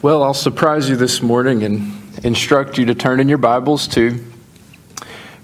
Well, 0.00 0.22
I'll 0.22 0.32
surprise 0.32 0.88
you 0.88 0.94
this 0.94 1.22
morning 1.22 1.64
and 1.64 1.92
instruct 2.22 2.78
you 2.78 2.84
to 2.84 2.94
turn 2.94 3.18
in 3.18 3.28
your 3.28 3.36
Bibles 3.36 3.88
to 3.88 4.12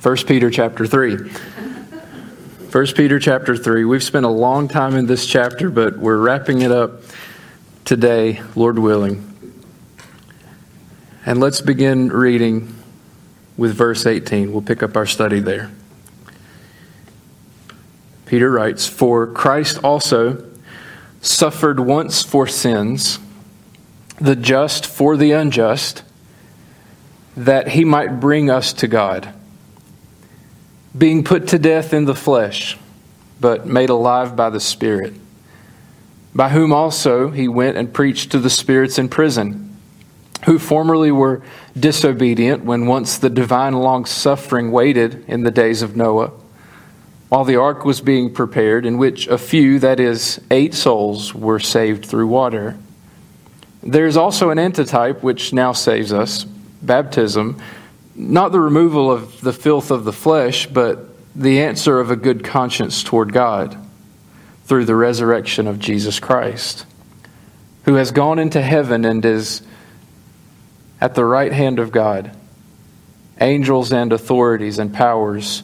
1 0.00 0.16
Peter 0.28 0.48
chapter 0.48 0.86
3. 0.86 1.16
1 1.16 2.86
Peter 2.94 3.18
chapter 3.18 3.56
3. 3.56 3.84
We've 3.84 4.00
spent 4.00 4.24
a 4.24 4.28
long 4.28 4.68
time 4.68 4.94
in 4.94 5.06
this 5.06 5.26
chapter, 5.26 5.70
but 5.70 5.98
we're 5.98 6.18
wrapping 6.18 6.62
it 6.62 6.70
up 6.70 7.00
today, 7.84 8.42
Lord 8.54 8.78
willing. 8.78 9.28
And 11.26 11.40
let's 11.40 11.60
begin 11.60 12.10
reading 12.10 12.76
with 13.56 13.74
verse 13.74 14.06
18. 14.06 14.52
We'll 14.52 14.62
pick 14.62 14.84
up 14.84 14.96
our 14.96 15.06
study 15.06 15.40
there. 15.40 15.72
Peter 18.26 18.52
writes, 18.52 18.86
For 18.86 19.26
Christ 19.26 19.82
also 19.82 20.48
suffered 21.20 21.80
once 21.80 22.22
for 22.22 22.46
sins 22.46 23.18
the 24.24 24.34
just 24.34 24.86
for 24.86 25.18
the 25.18 25.32
unjust, 25.32 26.02
that 27.36 27.68
he 27.68 27.84
might 27.84 28.20
bring 28.20 28.48
us 28.48 28.72
to 28.72 28.88
God. 28.88 29.34
Being 30.96 31.24
put 31.24 31.48
to 31.48 31.58
death 31.58 31.92
in 31.92 32.06
the 32.06 32.14
flesh, 32.14 32.78
but 33.38 33.66
made 33.66 33.90
alive 33.90 34.34
by 34.34 34.48
the 34.48 34.60
Spirit, 34.60 35.12
by 36.34 36.48
whom 36.48 36.72
also 36.72 37.28
he 37.28 37.48
went 37.48 37.76
and 37.76 37.92
preached 37.92 38.32
to 38.32 38.38
the 38.38 38.48
spirits 38.48 38.98
in 38.98 39.10
prison, 39.10 39.76
who 40.46 40.58
formerly 40.58 41.12
were 41.12 41.42
disobedient 41.78 42.64
when 42.64 42.86
once 42.86 43.18
the 43.18 43.28
divine 43.28 43.74
long 43.74 44.06
suffering 44.06 44.72
waited 44.72 45.22
in 45.28 45.42
the 45.42 45.50
days 45.50 45.82
of 45.82 45.96
Noah, 45.96 46.32
while 47.28 47.44
the 47.44 47.56
ark 47.56 47.84
was 47.84 48.00
being 48.00 48.32
prepared, 48.32 48.86
in 48.86 48.96
which 48.96 49.26
a 49.26 49.36
few, 49.36 49.78
that 49.80 50.00
is, 50.00 50.40
eight 50.50 50.72
souls, 50.72 51.34
were 51.34 51.60
saved 51.60 52.06
through 52.06 52.28
water. 52.28 52.78
There's 53.84 54.16
also 54.16 54.48
an 54.48 54.58
antitype 54.58 55.22
which 55.22 55.52
now 55.52 55.72
saves 55.72 56.12
us 56.12 56.44
baptism, 56.44 57.60
not 58.14 58.50
the 58.50 58.60
removal 58.60 59.10
of 59.10 59.42
the 59.42 59.52
filth 59.52 59.90
of 59.90 60.04
the 60.04 60.12
flesh, 60.12 60.66
but 60.66 61.06
the 61.36 61.60
answer 61.60 62.00
of 62.00 62.10
a 62.10 62.16
good 62.16 62.44
conscience 62.44 63.02
toward 63.02 63.32
God 63.32 63.76
through 64.64 64.86
the 64.86 64.96
resurrection 64.96 65.66
of 65.66 65.78
Jesus 65.78 66.18
Christ, 66.18 66.86
who 67.84 67.94
has 67.94 68.10
gone 68.10 68.38
into 68.38 68.62
heaven 68.62 69.04
and 69.04 69.22
is 69.22 69.60
at 70.98 71.14
the 71.14 71.24
right 71.24 71.52
hand 71.52 71.78
of 71.78 71.92
God, 71.92 72.34
angels 73.38 73.92
and 73.92 74.14
authorities 74.14 74.78
and 74.78 74.94
powers 74.94 75.62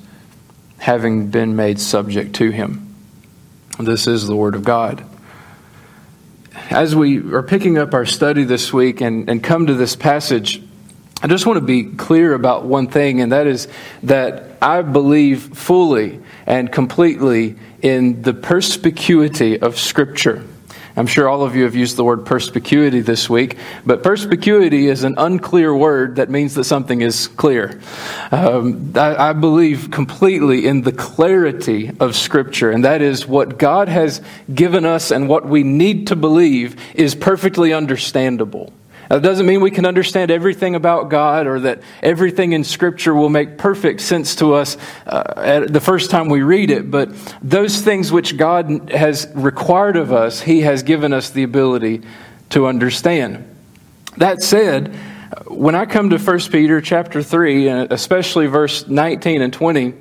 having 0.77 1.29
been 1.29 1.57
made 1.57 1.81
subject 1.81 2.35
to 2.35 2.51
him. 2.51 2.95
This 3.79 4.07
is 4.07 4.27
the 4.27 4.37
Word 4.37 4.55
of 4.55 4.65
God 4.65 5.07
as 6.71 6.95
we 6.95 7.19
are 7.33 7.43
picking 7.43 7.79
up 7.79 7.95
our 7.95 8.07
study 8.07 8.45
this 8.45 8.73
week 8.73 9.01
and, 9.01 9.29
and 9.29 9.43
come 9.43 9.67
to 9.67 9.75
this 9.75 9.97
passage, 9.97 10.63
I 11.21 11.27
just 11.27 11.45
want 11.45 11.59
to 11.59 11.65
be 11.65 11.85
clear 11.85 12.33
about 12.33 12.65
one 12.65 12.87
thing, 12.87 13.21
and 13.21 13.33
that 13.33 13.47
is 13.47 13.69
that 14.05 14.57
I 14.63 14.83
believe 14.83 15.59
fully 15.59 16.21
and 16.47 16.71
completely 16.71 17.57
in 17.83 18.23
the 18.23 18.33
perspicuity 18.33 19.61
of 19.61 19.79
Scripture. 19.79 20.45
I'm 21.01 21.07
sure 21.07 21.31
all 21.31 21.43
of 21.43 21.57
you 21.57 21.65
have 21.65 21.75
used 21.75 21.97
the 21.97 22.05
word 22.05 22.27
perspicuity 22.27 23.01
this 23.01 23.31
week, 23.31 23.57
but 23.87 24.03
perspicuity 24.03 24.87
is 24.87 25.03
an 25.03 25.15
unclear 25.17 25.75
word 25.75 26.17
that 26.17 26.29
means 26.29 26.57
that 26.57 26.65
something 26.65 27.01
is 27.01 27.27
clear. 27.27 27.81
Um, 28.31 28.93
I, 28.95 29.31
I 29.31 29.33
believe 29.33 29.91
completely 29.91 30.67
in 30.67 30.83
the 30.83 30.93
clarity 30.93 31.91
of 32.01 32.17
Scripture, 32.17 32.71
and 32.71 32.85
that 32.85 33.01
is 33.01 33.27
what 33.27 33.57
God 33.57 33.89
has 33.89 34.21
given 34.55 34.85
us 34.85 35.11
and 35.11 35.27
what 35.27 35.47
we 35.47 35.63
need 35.63 36.09
to 36.09 36.17
believe 36.17 36.77
is 36.95 37.15
perfectly 37.15 37.73
understandable. 37.73 38.71
That 39.11 39.23
doesn't 39.23 39.45
mean 39.45 39.61
we 39.61 39.73
can 39.73 39.87
understand 39.87 40.31
everything 40.31 40.77
about 40.77 41.09
God 41.09 41.49
or 41.49 41.59
that 41.61 41.83
everything 42.01 42.53
in 42.53 42.63
Scripture 42.63 43.13
will 43.13 43.29
make 43.29 43.59
perfect 43.59 44.03
sense 44.03 44.37
to 44.37 44.55
us 44.55 44.77
uh, 45.05 45.67
the 45.69 45.81
first 45.81 46.13
time 46.13 46.29
we 46.29 46.43
read 46.43 46.71
it, 46.71 46.93
but 46.93 47.11
those 47.43 47.81
things 47.81 48.13
which 48.13 48.37
God 48.37 48.89
has 48.93 49.29
required 49.35 49.97
of 49.97 50.13
us, 50.13 50.41
He 50.41 50.61
has 50.61 50.85
given 50.85 51.13
us 51.13 51.31
the 51.31 51.43
ability 51.43 52.03
to 52.51 52.69
understand. 52.69 53.45
That 54.19 54.45
said, 54.45 54.95
when 55.49 55.75
I 55.75 55.87
come 55.87 56.11
to 56.11 56.19
1 56.19 56.39
Peter 56.53 56.81
chapter 56.81 57.21
3, 57.21 57.67
especially 57.67 58.47
verse 58.47 58.87
19 58.87 59.43
and 59.43 59.53
20, 59.53 59.93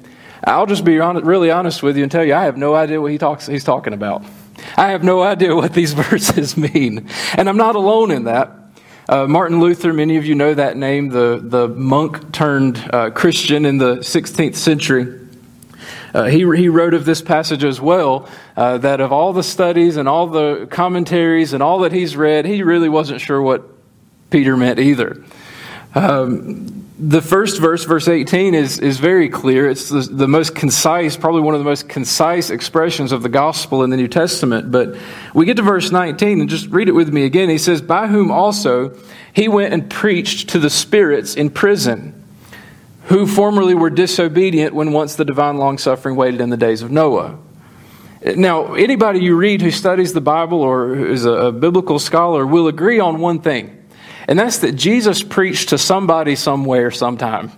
I'll 0.44 0.68
just 0.68 0.86
be 0.86 1.00
honest, 1.00 1.26
really 1.26 1.50
honest 1.50 1.82
with 1.82 1.98
you 1.98 2.04
and 2.04 2.12
tell 2.12 2.24
you 2.24 2.36
I 2.36 2.44
have 2.44 2.58
no 2.58 2.76
idea 2.76 3.02
what 3.02 3.12
he 3.12 3.18
talks, 3.18 3.48
he's 3.48 3.64
talking 3.64 3.94
about. 3.94 4.24
I 4.78 4.90
have 4.90 5.04
no 5.04 5.24
idea 5.24 5.56
what 5.56 5.74
these 5.74 5.94
verses 6.12 6.56
mean. 6.56 7.10
And 7.34 7.50
I'm 7.50 7.58
not 7.58 7.76
alone 7.76 8.12
in 8.12 8.26
that. 8.26 8.59
Uh, 9.10 9.26
Martin 9.26 9.60
Luther, 9.60 9.92
many 9.92 10.18
of 10.18 10.26
you 10.28 10.36
know 10.36 10.54
that 10.54 10.78
name, 10.78 11.10
the, 11.10 11.42
the 11.44 11.68
monk 11.68 12.32
turned 12.32 12.78
uh, 12.94 13.10
Christian 13.10 13.66
in 13.66 13.80
the 13.80 13.96
16th 13.96 14.54
century. 14.54 15.28
Uh, 16.14 16.26
he, 16.26 16.42
he 16.56 16.70
wrote 16.70 16.94
of 16.94 17.06
this 17.06 17.20
passage 17.20 17.64
as 17.64 17.82
well 17.82 18.30
uh, 18.56 18.78
that 18.78 19.02
of 19.02 19.12
all 19.12 19.34
the 19.34 19.42
studies 19.42 19.98
and 19.98 20.08
all 20.08 20.28
the 20.28 20.68
commentaries 20.70 21.54
and 21.54 21.64
all 21.64 21.80
that 21.80 21.92
he's 21.92 22.16
read, 22.16 22.46
he 22.46 22.62
really 22.62 22.88
wasn't 22.88 23.20
sure 23.20 23.42
what 23.42 23.64
Peter 24.30 24.56
meant 24.56 24.78
either. 24.78 25.24
Um, 25.96 26.79
the 27.00 27.22
first 27.22 27.62
verse, 27.62 27.86
verse 27.86 28.10
18, 28.10 28.54
is, 28.54 28.78
is 28.78 29.00
very 29.00 29.30
clear. 29.30 29.70
It's 29.70 29.88
the, 29.88 30.02
the, 30.02 30.28
most 30.28 30.54
concise, 30.54 31.16
probably 31.16 31.42
one 31.42 31.56
of 31.56 31.62
the 31.62 31.66
most 31.66 31.88
concise 31.88 32.50
expressions 32.50 33.14
of 33.14 33.24
the 33.24 33.30
gospel 33.30 33.84
in 33.84 33.90
the 33.90 33.96
New 33.96 34.10
Testament. 34.10 34.70
But 34.70 34.98
we 35.34 35.46
get 35.46 35.56
to 35.58 35.64
verse 35.64 35.92
19 35.92 36.42
and 36.42 36.50
just 36.50 36.68
read 36.68 36.90
it 36.90 36.92
with 36.92 37.14
me 37.14 37.24
again. 37.24 37.48
He 37.48 37.58
says, 37.58 37.82
By 37.82 38.08
whom 38.08 38.32
also 38.32 38.98
he 39.32 39.48
went 39.48 39.74
and 39.74 39.90
preached 39.90 40.50
to 40.50 40.60
the 40.60 40.70
spirits 40.70 41.36
in 41.36 41.52
prison, 41.52 42.22
who 43.06 43.26
formerly 43.26 43.76
were 43.76 43.90
disobedient 43.90 44.76
when 44.76 44.92
once 44.92 45.16
the 45.16 45.26
divine 45.26 45.58
long 45.58 45.78
suffering 45.78 46.18
waited 46.18 46.42
in 46.42 46.50
the 46.50 46.58
days 46.58 46.82
of 46.82 46.92
Noah. 46.92 47.40
Now, 48.36 48.74
anybody 48.74 49.20
you 49.20 49.38
read 49.38 49.62
who 49.62 49.72
studies 49.72 50.12
the 50.12 50.20
Bible 50.20 50.62
or 50.62 50.94
is 50.94 51.24
a, 51.24 51.32
a 51.32 51.52
biblical 51.54 51.98
scholar 51.98 52.46
will 52.46 52.68
agree 52.68 53.00
on 53.00 53.20
one 53.20 53.40
thing 53.40 53.79
and 54.30 54.38
that's 54.38 54.60
that 54.60 54.74
Jesus 54.74 55.24
preached 55.24 55.70
to 55.70 55.80
somebody 55.80 56.36
somewhere 56.36 56.92
sometime. 56.92 57.52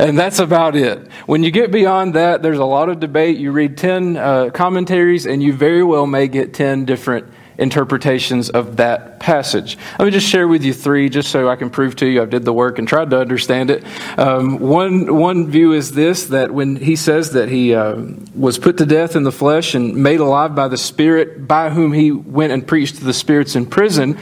And 0.00 0.18
that's 0.18 0.40
about 0.40 0.74
it. 0.74 1.08
When 1.26 1.44
you 1.44 1.52
get 1.52 1.70
beyond 1.70 2.14
that, 2.14 2.42
there's 2.42 2.58
a 2.58 2.64
lot 2.64 2.88
of 2.88 2.98
debate. 2.98 3.38
You 3.38 3.52
read 3.52 3.78
10 3.78 4.16
uh, 4.16 4.50
commentaries, 4.50 5.26
and 5.26 5.40
you 5.40 5.52
very 5.52 5.84
well 5.84 6.08
may 6.08 6.26
get 6.26 6.54
10 6.54 6.86
different 6.86 7.32
interpretations 7.56 8.50
of 8.50 8.78
that 8.78 9.20
passage. 9.20 9.78
Let 9.96 10.06
me 10.06 10.10
just 10.10 10.26
share 10.26 10.48
with 10.48 10.64
you 10.64 10.72
three, 10.72 11.08
just 11.08 11.30
so 11.30 11.48
I 11.48 11.54
can 11.54 11.70
prove 11.70 11.94
to 11.96 12.06
you 12.06 12.20
I 12.20 12.24
did 12.24 12.44
the 12.44 12.52
work 12.52 12.80
and 12.80 12.88
tried 12.88 13.10
to 13.10 13.20
understand 13.20 13.70
it. 13.70 13.84
Um, 14.18 14.58
one, 14.58 15.14
one 15.14 15.48
view 15.52 15.72
is 15.72 15.92
this 15.92 16.24
that 16.26 16.50
when 16.50 16.74
he 16.74 16.96
says 16.96 17.30
that 17.34 17.48
he 17.48 17.76
uh, 17.76 18.02
was 18.34 18.58
put 18.58 18.78
to 18.78 18.86
death 18.86 19.14
in 19.14 19.22
the 19.22 19.30
flesh 19.30 19.76
and 19.76 19.94
made 19.94 20.18
alive 20.18 20.56
by 20.56 20.66
the 20.66 20.78
Spirit, 20.78 21.46
by 21.46 21.70
whom 21.70 21.92
he 21.92 22.10
went 22.10 22.52
and 22.52 22.66
preached 22.66 22.96
to 22.96 23.04
the 23.04 23.14
spirits 23.14 23.54
in 23.54 23.66
prison, 23.66 24.18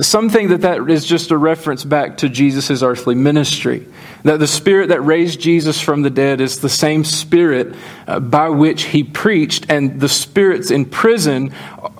some 0.00 0.30
think 0.30 0.50
that 0.50 0.60
that 0.60 0.88
is 0.88 1.04
just 1.04 1.30
a 1.30 1.36
reference 1.36 1.84
back 1.84 2.18
to 2.18 2.28
Jesus' 2.28 2.82
earthly 2.82 3.14
ministry. 3.14 3.86
That 4.22 4.38
the 4.38 4.46
spirit 4.46 4.88
that 4.88 5.00
raised 5.00 5.40
Jesus 5.40 5.80
from 5.80 6.02
the 6.02 6.10
dead 6.10 6.40
is 6.40 6.60
the 6.60 6.68
same 6.68 7.04
spirit 7.04 7.74
uh, 8.06 8.20
by 8.20 8.48
which 8.48 8.84
he 8.84 9.02
preached, 9.02 9.66
and 9.68 10.00
the 10.00 10.08
spirits 10.08 10.70
in 10.70 10.84
prison 10.84 11.52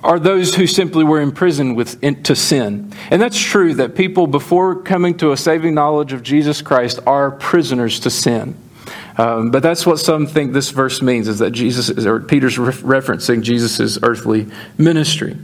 are 0.03 0.19
those 0.19 0.55
who 0.55 0.67
simply 0.67 1.05
were 1.05 1.21
imprisoned 1.21 1.77
with, 1.77 2.03
in, 2.03 2.23
to 2.25 2.37
sin. 2.37 2.93
And 3.11 3.21
that's 3.21 3.39
true 3.39 3.75
that 3.75 3.95
people, 3.95 4.27
before 4.27 4.83
coming 4.83 5.17
to 5.19 5.33
a 5.33 5.37
saving 5.37 5.75
knowledge 5.75 6.13
of 6.13 6.23
Jesus 6.23 6.63
Christ, 6.63 7.01
are 7.07 7.31
prisoners 7.31 8.01
to 8.01 8.11
sin. 8.11 8.57
Um, 9.17 9.51
but 9.51 9.65
that's 9.65 9.85
what 9.85 9.99
some 9.99 10.27
think 10.27 10.53
this 10.53 10.71
verse 10.71 11.03
means 11.03 11.27
is 11.27 11.41
that 11.41 11.51
Jesus 11.51 11.91
or 12.07 12.21
Peter's 12.21 12.59
re- 12.59 12.73
referencing 12.73 13.43
Jesus' 13.43 13.99
earthly 14.03 14.47
ministry. 14.79 15.37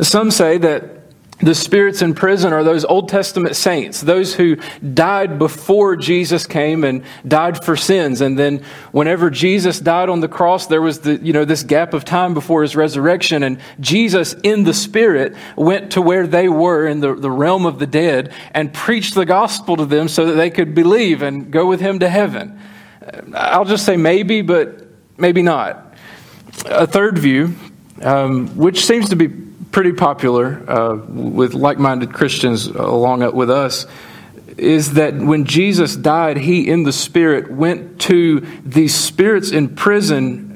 Some 0.00 0.30
say 0.30 0.58
that 0.58 0.95
the 1.38 1.54
spirits 1.54 2.00
in 2.00 2.14
prison 2.14 2.54
are 2.54 2.64
those 2.64 2.86
Old 2.86 3.10
Testament 3.10 3.56
saints, 3.56 4.00
those 4.00 4.34
who 4.34 4.56
died 4.94 5.38
before 5.38 5.94
Jesus 5.94 6.46
came 6.46 6.82
and 6.82 7.04
died 7.28 7.62
for 7.62 7.76
sins. 7.76 8.22
And 8.22 8.38
then 8.38 8.62
whenever 8.90 9.28
Jesus 9.28 9.78
died 9.78 10.08
on 10.08 10.20
the 10.20 10.28
cross, 10.28 10.66
there 10.66 10.80
was 10.80 11.00
the, 11.00 11.16
you 11.16 11.34
know, 11.34 11.44
this 11.44 11.62
gap 11.62 11.92
of 11.92 12.06
time 12.06 12.32
before 12.32 12.62
his 12.62 12.74
resurrection. 12.74 13.42
And 13.42 13.60
Jesus 13.80 14.34
in 14.42 14.64
the 14.64 14.72
spirit 14.72 15.34
went 15.56 15.92
to 15.92 16.00
where 16.00 16.26
they 16.26 16.48
were 16.48 16.86
in 16.86 17.00
the, 17.00 17.14
the 17.14 17.30
realm 17.30 17.66
of 17.66 17.78
the 17.78 17.86
dead 17.86 18.32
and 18.52 18.72
preached 18.72 19.14
the 19.14 19.26
gospel 19.26 19.76
to 19.76 19.84
them 19.84 20.08
so 20.08 20.24
that 20.24 20.34
they 20.34 20.48
could 20.48 20.74
believe 20.74 21.20
and 21.20 21.50
go 21.50 21.66
with 21.66 21.80
him 21.80 21.98
to 21.98 22.08
heaven. 22.08 22.58
I'll 23.34 23.66
just 23.66 23.84
say 23.84 23.98
maybe, 23.98 24.40
but 24.40 24.86
maybe 25.18 25.42
not. 25.42 25.94
A 26.64 26.86
third 26.86 27.18
view, 27.18 27.54
um, 28.00 28.56
which 28.56 28.86
seems 28.86 29.10
to 29.10 29.16
be 29.16 29.45
pretty 29.76 29.92
popular 29.92 30.64
uh, 30.70 30.94
with 30.94 31.52
like 31.52 31.78
minded 31.78 32.10
Christians 32.10 32.66
along 32.66 33.20
with 33.34 33.50
us 33.50 33.84
is 34.56 34.94
that 34.94 35.14
when 35.14 35.44
Jesus 35.44 35.94
died, 35.94 36.38
he 36.38 36.66
in 36.66 36.84
the 36.84 36.94
Spirit 36.94 37.50
went 37.50 38.00
to 38.00 38.40
these 38.64 38.94
spirits 38.94 39.50
in 39.50 39.76
prison 39.76 40.55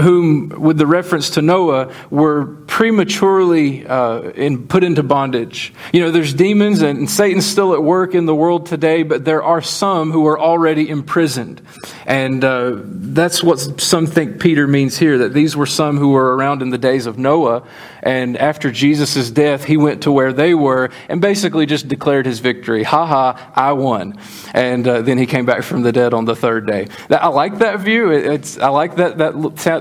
whom, 0.00 0.48
with 0.48 0.78
the 0.78 0.86
reference 0.86 1.30
to 1.30 1.42
Noah, 1.42 1.92
were 2.10 2.46
prematurely 2.66 3.86
uh, 3.86 4.30
in, 4.30 4.66
put 4.66 4.84
into 4.84 5.02
bondage. 5.02 5.72
You 5.92 6.00
know, 6.00 6.10
there's 6.10 6.32
demons 6.34 6.82
and 6.82 7.10
Satan's 7.10 7.46
still 7.46 7.74
at 7.74 7.82
work 7.82 8.14
in 8.14 8.26
the 8.26 8.34
world 8.34 8.66
today, 8.66 9.02
but 9.02 9.24
there 9.24 9.42
are 9.42 9.60
some 9.60 10.12
who 10.12 10.26
are 10.26 10.38
already 10.38 10.88
imprisoned. 10.88 11.60
And 12.06 12.44
uh, 12.44 12.78
that's 12.84 13.42
what 13.42 13.80
some 13.80 14.06
think 14.06 14.40
Peter 14.40 14.66
means 14.66 14.98
here, 14.98 15.18
that 15.18 15.34
these 15.34 15.56
were 15.56 15.66
some 15.66 15.98
who 15.98 16.10
were 16.10 16.36
around 16.36 16.62
in 16.62 16.70
the 16.70 16.78
days 16.78 17.06
of 17.06 17.18
Noah. 17.18 17.66
And 18.02 18.36
after 18.38 18.70
Jesus' 18.70 19.30
death, 19.30 19.64
he 19.64 19.76
went 19.76 20.02
to 20.04 20.12
where 20.12 20.32
they 20.32 20.54
were 20.54 20.90
and 21.08 21.20
basically 21.20 21.66
just 21.66 21.88
declared 21.88 22.24
his 22.24 22.38
victory. 22.38 22.82
Ha 22.82 23.06
ha, 23.06 23.52
I 23.54 23.72
won. 23.72 24.18
And 24.54 24.86
uh, 24.88 25.02
then 25.02 25.18
he 25.18 25.26
came 25.26 25.44
back 25.44 25.62
from 25.62 25.82
the 25.82 25.92
dead 25.92 26.14
on 26.14 26.24
the 26.24 26.36
third 26.36 26.66
day. 26.66 26.88
I 27.10 27.28
like 27.28 27.58
that 27.58 27.80
view. 27.80 28.10
It's, 28.10 28.58
I 28.58 28.68
like 28.68 28.96
that, 28.96 29.18
that, 29.18 29.34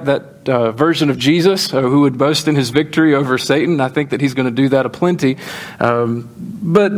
that 0.06 0.09
uh, 0.10 0.72
version 0.72 1.10
of 1.10 1.18
Jesus 1.18 1.74
uh, 1.74 1.82
who 1.82 2.02
would 2.02 2.18
boast 2.18 2.48
in 2.48 2.56
his 2.56 2.70
victory 2.70 3.14
over 3.14 3.38
Satan. 3.38 3.80
I 3.82 3.90
think 3.90 4.10
that 4.10 4.22
he's 4.22 4.34
going 4.34 4.48
to 4.48 4.62
do 4.62 4.70
that 4.70 4.86
aplenty. 4.86 5.38
Um, 5.80 6.30
but 6.62 6.92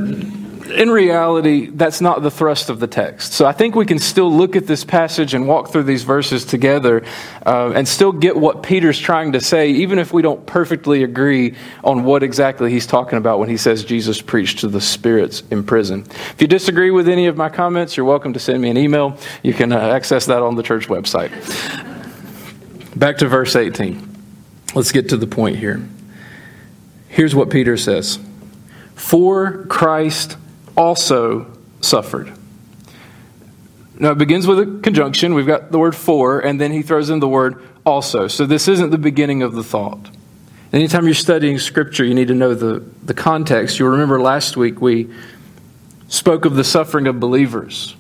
in 0.72 0.90
reality, 0.90 1.68
that's 1.68 2.02
not 2.02 2.22
the 2.22 2.32
thrust 2.32 2.70
of 2.70 2.80
the 2.80 2.88
text. 2.88 3.34
So 3.34 3.46
I 3.46 3.52
think 3.52 3.76
we 3.76 3.86
can 3.86 4.00
still 4.00 4.32
look 4.32 4.56
at 4.56 4.68
this 4.68 4.84
passage 4.84 5.34
and 5.34 5.48
walk 5.48 5.72
through 5.72 5.84
these 5.84 6.04
verses 6.04 6.46
together 6.46 7.04
uh, 7.46 7.72
and 7.76 7.88
still 7.88 8.12
get 8.12 8.36
what 8.36 8.64
Peter's 8.64 9.00
trying 9.00 9.34
to 9.34 9.42
say, 9.42 9.72
even 9.72 10.00
if 10.00 10.14
we 10.14 10.22
don't 10.22 10.46
perfectly 10.46 11.04
agree 11.04 11.56
on 11.84 12.04
what 12.04 12.24
exactly 12.24 12.72
he's 12.72 12.88
talking 12.88 13.18
about 13.18 13.40
when 13.40 13.50
he 13.50 13.58
says 13.58 13.84
Jesus 13.84 14.22
preached 14.22 14.60
to 14.60 14.68
the 14.68 14.82
spirits 14.82 15.44
in 15.52 15.64
prison. 15.64 16.06
If 16.10 16.42
you 16.42 16.48
disagree 16.48 16.92
with 16.92 17.08
any 17.08 17.28
of 17.28 17.38
my 17.38 17.50
comments, 17.50 17.98
you're 17.98 18.06
welcome 18.06 18.34
to 18.34 18.40
send 18.40 18.62
me 18.62 18.70
an 18.70 18.78
email. 18.78 19.18
You 19.44 19.54
can 19.54 19.72
uh, 19.72 19.78
access 19.78 20.26
that 20.28 20.42
on 20.42 20.56
the 20.56 20.64
church 20.64 20.88
website. 20.88 21.90
Back 22.96 23.18
to 23.20 23.28
verse 23.28 23.56
18. 23.56 24.08
Let's 24.76 24.92
get 24.92 25.10
to 25.10 25.18
the 25.18 25.28
point 25.28 25.58
here. 25.58 25.86
Here's 27.08 27.36
what 27.36 27.50
Peter 27.50 27.78
says 27.78 28.20
For 28.96 29.66
Christ 29.66 30.38
also 30.76 31.52
suffered. 31.82 32.34
Now, 34.00 34.12
it 34.12 34.18
begins 34.18 34.48
with 34.48 34.60
a 34.60 34.80
conjunction. 34.82 35.36
We've 35.36 35.46
got 35.46 35.72
the 35.72 35.78
word 35.78 35.96
for, 35.96 36.40
and 36.40 36.60
then 36.60 36.72
he 36.72 36.82
throws 36.82 37.12
in 37.12 37.20
the 37.20 37.28
word 37.28 37.64
also. 37.86 38.28
So, 38.28 38.46
this 38.46 38.68
isn't 38.68 38.90
the 38.90 38.98
beginning 38.98 39.44
of 39.44 39.54
the 39.54 39.64
thought. 39.64 40.10
Anytime 40.74 41.06
you're 41.06 41.14
studying 41.14 41.60
Scripture, 41.60 42.04
you 42.06 42.14
need 42.14 42.30
to 42.30 42.34
know 42.34 42.56
the, 42.56 42.84
the 43.04 43.14
context. 43.14 43.78
You'll 43.78 43.90
remember 43.90 44.20
last 44.20 44.58
week 44.58 44.82
we 44.82 45.10
spoke 46.08 46.46
of 46.46 46.56
the 46.56 46.64
suffering 46.64 47.08
of 47.08 47.20
believers. 47.20 47.96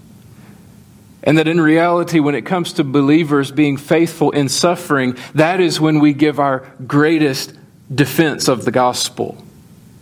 And 1.24 1.38
that 1.38 1.48
in 1.48 1.62
reality, 1.62 2.20
when 2.20 2.36
it 2.36 2.46
comes 2.46 2.74
to 2.74 2.84
believers 2.84 3.52
being 3.52 3.78
faithful 3.78 4.32
in 4.32 4.50
suffering, 4.50 5.18
that 5.36 5.60
is 5.60 5.80
when 5.80 6.00
we 6.00 6.14
give 6.14 6.40
our 6.40 6.66
greatest 6.88 7.54
defense 7.94 8.48
of 8.48 8.66
the 8.66 8.72
gospel. 8.72 9.44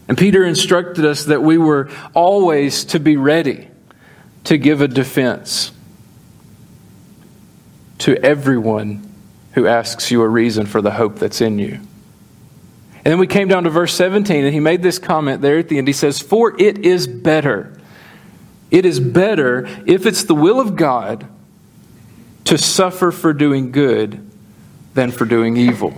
And 0.08 0.18
Peter 0.18 0.46
instructed 0.46 1.06
us 1.06 1.26
that 1.26 1.44
we 1.44 1.58
were 1.58 1.90
always 2.14 2.86
to 2.86 3.00
be 3.00 3.18
ready 3.18 3.68
to 4.46 4.58
give 4.58 4.82
a 4.82 4.88
defense 4.88 5.72
to 8.00 8.18
everyone 8.24 9.06
who 9.54 9.68
asks 9.68 10.10
you 10.10 10.22
a 10.22 10.28
reason 10.28 10.66
for 10.66 10.82
the 10.82 10.92
hope 10.92 11.20
that's 11.20 11.42
in 11.42 11.60
you. 11.60 11.74
And 11.74 13.06
then 13.06 13.20
we 13.20 13.28
came 13.28 13.48
down 13.48 13.64
to 13.64 13.70
verse 13.70 13.94
17, 13.94 14.46
and 14.46 14.54
he 14.54 14.60
made 14.60 14.82
this 14.82 15.00
comment 15.00 15.42
there 15.42 15.58
at 15.58 15.70
the 15.70 15.78
end. 15.78 15.88
He 15.88 15.94
says, 15.94 16.20
For 16.20 16.60
it 16.60 16.80
is 16.80 17.08
better, 17.08 17.79
it 18.72 18.86
is 18.86 19.00
better 19.00 19.68
if 19.86 20.06
it's 20.06 20.24
the 20.24 20.36
will 20.36 20.60
of 20.60 20.76
God 20.76 21.28
to 22.46 22.58
suffer 22.58 23.12
for 23.12 23.34
doing 23.34 23.72
good 23.72 24.20
than 24.94 25.12
for 25.12 25.26
doing 25.26 25.58
evil. 25.58 25.94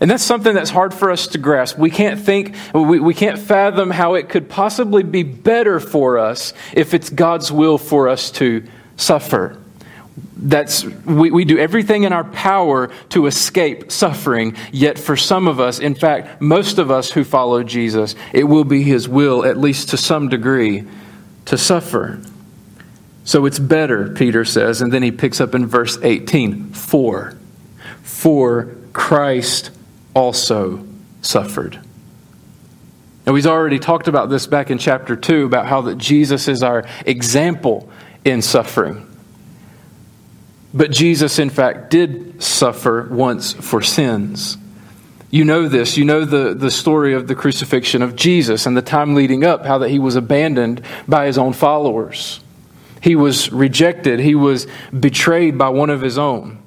And 0.00 0.10
that's 0.10 0.24
something 0.24 0.54
that's 0.54 0.70
hard 0.70 0.94
for 0.94 1.10
us 1.10 1.26
to 1.28 1.38
grasp. 1.38 1.76
We 1.76 1.90
can't 1.90 2.18
think, 2.18 2.56
we, 2.72 2.98
we 2.98 3.12
can't 3.12 3.38
fathom 3.38 3.90
how 3.90 4.14
it 4.14 4.30
could 4.30 4.48
possibly 4.48 5.02
be 5.02 5.22
better 5.22 5.78
for 5.78 6.18
us 6.18 6.54
if 6.72 6.94
it's 6.94 7.10
God's 7.10 7.52
will 7.52 7.76
for 7.76 8.08
us 8.08 8.30
to 8.32 8.66
suffer. 8.96 9.58
That's, 10.36 10.84
we, 10.84 11.30
we 11.30 11.44
do 11.44 11.58
everything 11.58 12.04
in 12.04 12.14
our 12.14 12.24
power 12.24 12.90
to 13.10 13.26
escape 13.26 13.92
suffering, 13.92 14.56
yet 14.72 14.98
for 14.98 15.16
some 15.16 15.46
of 15.46 15.60
us, 15.60 15.78
in 15.78 15.94
fact, 15.94 16.40
most 16.40 16.78
of 16.78 16.90
us 16.90 17.10
who 17.10 17.22
follow 17.22 17.62
Jesus, 17.62 18.14
it 18.32 18.44
will 18.44 18.64
be 18.64 18.82
His 18.82 19.06
will, 19.06 19.44
at 19.44 19.58
least 19.58 19.90
to 19.90 19.98
some 19.98 20.30
degree, 20.30 20.86
to 21.46 21.58
suffer. 21.58 22.20
So 23.24 23.46
it's 23.46 23.58
better, 23.58 24.08
Peter 24.10 24.44
says, 24.44 24.80
and 24.80 24.92
then 24.92 25.02
he 25.02 25.10
picks 25.10 25.40
up 25.40 25.54
in 25.54 25.66
verse 25.66 25.98
18 26.02 26.72
for. 26.72 27.36
For 28.02 28.74
Christ 28.92 29.70
also 30.14 30.86
suffered. 31.22 31.78
And 33.26 33.34
we've 33.34 33.46
already 33.46 33.78
talked 33.78 34.08
about 34.08 34.30
this 34.30 34.46
back 34.46 34.70
in 34.70 34.78
chapter 34.78 35.14
2 35.14 35.44
about 35.44 35.66
how 35.66 35.82
that 35.82 35.98
Jesus 35.98 36.48
is 36.48 36.62
our 36.62 36.84
example 37.06 37.88
in 38.24 38.42
suffering. 38.42 39.06
But 40.72 40.90
Jesus, 40.90 41.38
in 41.38 41.50
fact, 41.50 41.90
did 41.90 42.42
suffer 42.42 43.08
once 43.10 43.52
for 43.52 43.82
sins. 43.82 44.56
You 45.30 45.44
know 45.44 45.68
this. 45.68 45.96
You 45.96 46.04
know 46.04 46.24
the, 46.24 46.54
the 46.54 46.70
story 46.70 47.14
of 47.14 47.28
the 47.28 47.36
crucifixion 47.36 48.02
of 48.02 48.16
Jesus 48.16 48.66
and 48.66 48.76
the 48.76 48.82
time 48.82 49.14
leading 49.14 49.44
up, 49.44 49.64
how 49.64 49.78
that 49.78 49.90
he 49.90 49.98
was 49.98 50.16
abandoned 50.16 50.82
by 51.06 51.26
his 51.26 51.38
own 51.38 51.52
followers. 51.52 52.40
He 53.00 53.14
was 53.14 53.50
rejected. 53.52 54.18
He 54.18 54.34
was 54.34 54.66
betrayed 54.98 55.56
by 55.56 55.68
one 55.68 55.88
of 55.88 56.00
his 56.00 56.18
own. 56.18 56.60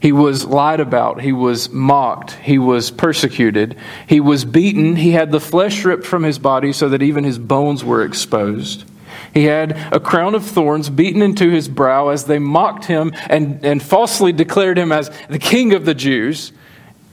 He 0.00 0.12
was 0.12 0.44
lied 0.44 0.80
about. 0.80 1.20
He 1.20 1.32
was 1.32 1.70
mocked. 1.70 2.32
He 2.32 2.58
was 2.58 2.90
persecuted. 2.90 3.76
He 4.06 4.18
was 4.18 4.44
beaten. 4.44 4.96
He 4.96 5.12
had 5.12 5.30
the 5.30 5.40
flesh 5.40 5.84
ripped 5.84 6.06
from 6.06 6.22
his 6.22 6.38
body 6.38 6.72
so 6.72 6.88
that 6.88 7.02
even 7.02 7.22
his 7.22 7.38
bones 7.38 7.84
were 7.84 8.02
exposed. 8.02 8.84
He 9.32 9.44
had 9.44 9.72
a 9.92 10.00
crown 10.00 10.34
of 10.34 10.44
thorns 10.44 10.90
beaten 10.90 11.22
into 11.22 11.50
his 11.50 11.68
brow 11.68 12.08
as 12.08 12.24
they 12.24 12.38
mocked 12.38 12.86
him 12.86 13.12
and, 13.28 13.64
and 13.64 13.82
falsely 13.82 14.32
declared 14.32 14.78
him 14.78 14.90
as 14.90 15.10
the 15.28 15.38
king 15.38 15.74
of 15.74 15.84
the 15.84 15.94
Jews 15.94 16.52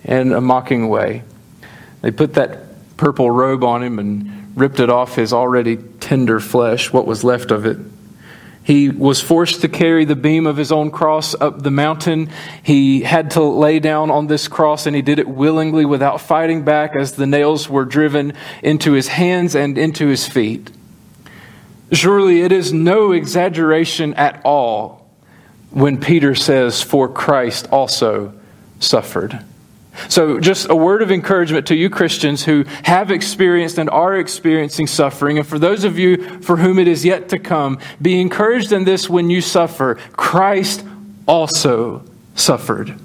in 0.07 0.33
a 0.33 0.41
mocking 0.41 0.89
way. 0.89 1.23
They 2.01 2.11
put 2.11 2.33
that 2.35 2.95
purple 2.97 3.29
robe 3.29 3.63
on 3.63 3.83
him 3.83 3.99
and 3.99 4.57
ripped 4.57 4.79
it 4.79 4.89
off 4.89 5.15
his 5.15 5.33
already 5.33 5.77
tender 5.77 6.39
flesh, 6.39 6.91
what 6.91 7.05
was 7.05 7.23
left 7.23 7.51
of 7.51 7.65
it. 7.65 7.77
He 8.63 8.89
was 8.89 9.21
forced 9.21 9.61
to 9.61 9.69
carry 9.69 10.03
the 10.03 10.15
beam 10.15 10.45
of 10.45 10.57
his 10.57 10.73
own 10.73 10.91
cross 10.91 11.33
up 11.39 11.61
the 11.61 11.71
mountain. 11.71 12.29
He 12.63 13.01
had 13.01 13.31
to 13.31 13.43
lay 13.43 13.79
down 13.79 14.11
on 14.11 14.27
this 14.27 14.49
cross, 14.49 14.85
and 14.85 14.93
he 14.95 15.01
did 15.01 15.19
it 15.19 15.27
willingly 15.27 15.85
without 15.85 16.19
fighting 16.19 16.65
back 16.65 16.93
as 16.93 17.13
the 17.13 17.25
nails 17.25 17.69
were 17.69 17.85
driven 17.85 18.33
into 18.61 18.91
his 18.91 19.07
hands 19.07 19.55
and 19.55 19.77
into 19.77 20.07
his 20.07 20.27
feet. 20.27 20.69
Surely 21.93 22.41
it 22.41 22.51
is 22.51 22.73
no 22.73 23.13
exaggeration 23.13 24.13
at 24.15 24.41
all 24.43 25.09
when 25.71 25.97
Peter 25.97 26.35
says, 26.35 26.81
For 26.83 27.07
Christ 27.07 27.69
also 27.71 28.33
suffered. 28.81 29.45
So, 30.09 30.39
just 30.39 30.69
a 30.69 30.75
word 30.75 31.01
of 31.01 31.11
encouragement 31.11 31.67
to 31.67 31.75
you 31.75 31.89
Christians 31.89 32.43
who 32.43 32.63
have 32.83 33.11
experienced 33.11 33.77
and 33.77 33.89
are 33.89 34.15
experiencing 34.17 34.87
suffering. 34.87 35.37
And 35.37 35.47
for 35.47 35.59
those 35.59 35.83
of 35.83 35.97
you 35.97 36.41
for 36.41 36.57
whom 36.57 36.79
it 36.79 36.87
is 36.87 37.03
yet 37.03 37.29
to 37.29 37.39
come, 37.39 37.79
be 38.01 38.19
encouraged 38.21 38.71
in 38.71 38.83
this 38.83 39.09
when 39.09 39.29
you 39.29 39.41
suffer. 39.41 39.95
Christ 40.13 40.85
also 41.27 42.03
suffered 42.35 42.97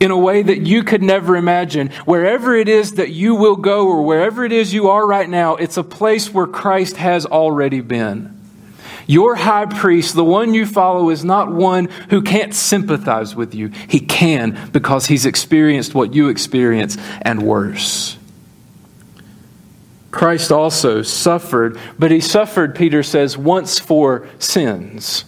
in 0.00 0.10
a 0.10 0.16
way 0.16 0.42
that 0.42 0.62
you 0.62 0.82
could 0.82 1.02
never 1.02 1.36
imagine. 1.36 1.88
Wherever 2.06 2.56
it 2.56 2.68
is 2.68 2.92
that 2.92 3.10
you 3.10 3.34
will 3.34 3.56
go 3.56 3.86
or 3.86 4.02
wherever 4.02 4.44
it 4.44 4.52
is 4.52 4.72
you 4.72 4.88
are 4.88 5.06
right 5.06 5.28
now, 5.28 5.56
it's 5.56 5.76
a 5.76 5.84
place 5.84 6.32
where 6.32 6.46
Christ 6.46 6.96
has 6.96 7.26
already 7.26 7.82
been. 7.82 8.39
Your 9.10 9.34
high 9.34 9.66
priest, 9.66 10.14
the 10.14 10.22
one 10.22 10.54
you 10.54 10.64
follow, 10.64 11.10
is 11.10 11.24
not 11.24 11.50
one 11.50 11.86
who 12.10 12.22
can't 12.22 12.54
sympathize 12.54 13.34
with 13.34 13.56
you. 13.56 13.72
He 13.88 13.98
can 13.98 14.70
because 14.70 15.06
he's 15.06 15.26
experienced 15.26 15.96
what 15.96 16.14
you 16.14 16.28
experience 16.28 16.96
and 17.22 17.42
worse. 17.42 18.16
Christ 20.12 20.52
also 20.52 21.02
suffered, 21.02 21.76
but 21.98 22.12
he 22.12 22.20
suffered, 22.20 22.76
Peter 22.76 23.02
says, 23.02 23.36
once 23.36 23.80
for 23.80 24.28
sins. 24.38 25.24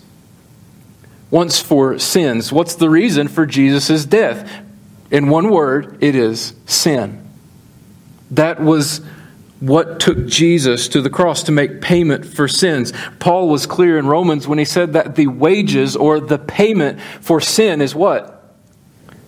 Once 1.32 1.58
for 1.58 1.98
sins. 1.98 2.52
What's 2.52 2.76
the 2.76 2.88
reason 2.88 3.26
for 3.26 3.46
Jesus' 3.46 4.04
death? 4.04 4.48
In 5.10 5.28
one 5.28 5.50
word, 5.50 5.98
it 6.00 6.14
is 6.14 6.54
sin. 6.66 7.28
That 8.30 8.62
was 8.62 9.00
what 9.62 10.00
took 10.00 10.26
Jesus 10.26 10.88
to 10.88 11.00
the 11.00 11.09
cross 11.09 11.45
to 11.45 11.52
make 11.52 11.81
payment 11.81 12.26
for 12.26 12.49
sins. 12.49 12.92
Paul 13.21 13.49
was 13.49 13.64
clear 13.64 13.97
in 13.97 14.07
Romans 14.07 14.49
when 14.49 14.59
he 14.59 14.64
said 14.64 14.95
that 14.95 15.14
the 15.14 15.28
wages 15.28 15.95
or 15.95 16.19
the 16.19 16.38
payment 16.38 17.00
for 17.21 17.40
sin 17.40 17.81
is 17.81 17.95
what? 17.95 18.54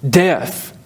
Death. 0.09 0.76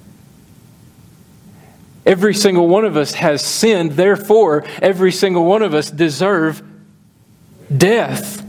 Every 2.04 2.34
single 2.34 2.68
one 2.68 2.84
of 2.84 2.98
us 2.98 3.14
has 3.14 3.42
sinned, 3.42 3.92
therefore, 3.92 4.64
every 4.82 5.12
single 5.12 5.46
one 5.46 5.62
of 5.62 5.72
us 5.72 5.90
deserve 5.90 6.62
death. 7.74 8.44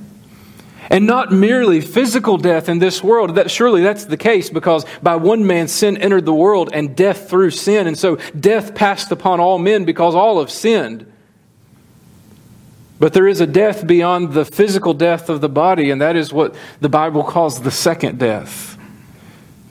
And 0.90 1.06
not 1.06 1.32
merely 1.32 1.82
physical 1.82 2.38
death 2.38 2.68
in 2.68 2.80
this 2.80 3.04
world. 3.04 3.36
That, 3.36 3.52
surely 3.52 3.84
that's 3.84 4.06
the 4.06 4.18
case 4.18 4.50
because 4.50 4.86
by 5.04 5.18
one 5.18 5.46
man 5.46 5.68
sin 5.68 5.98
entered 5.98 6.26
the 6.26 6.34
world 6.34 6.72
and 6.74 6.96
death 6.96 7.30
through 7.30 7.52
sin. 7.52 7.86
And 7.86 7.98
so 7.98 8.16
death 8.38 8.74
passed 8.74 9.12
upon 9.12 9.40
all 9.40 9.60
men 9.60 9.86
because 9.86 10.16
all 10.16 10.40
have 10.40 10.50
sinned. 10.50 11.12
But 13.00 13.14
there 13.14 13.28
is 13.28 13.40
a 13.40 13.48
death 13.48 13.88
beyond 13.88 14.34
the 14.34 14.44
physical 14.44 14.94
death 14.94 15.30
of 15.30 15.40
the 15.40 15.48
body, 15.48 15.90
and 15.90 16.02
that 16.02 16.18
is 16.18 16.34
what 16.34 16.54
the 16.82 16.90
Bible 16.90 17.24
calls 17.24 17.62
the 17.62 17.72
second 17.72 18.20
death. 18.20 18.78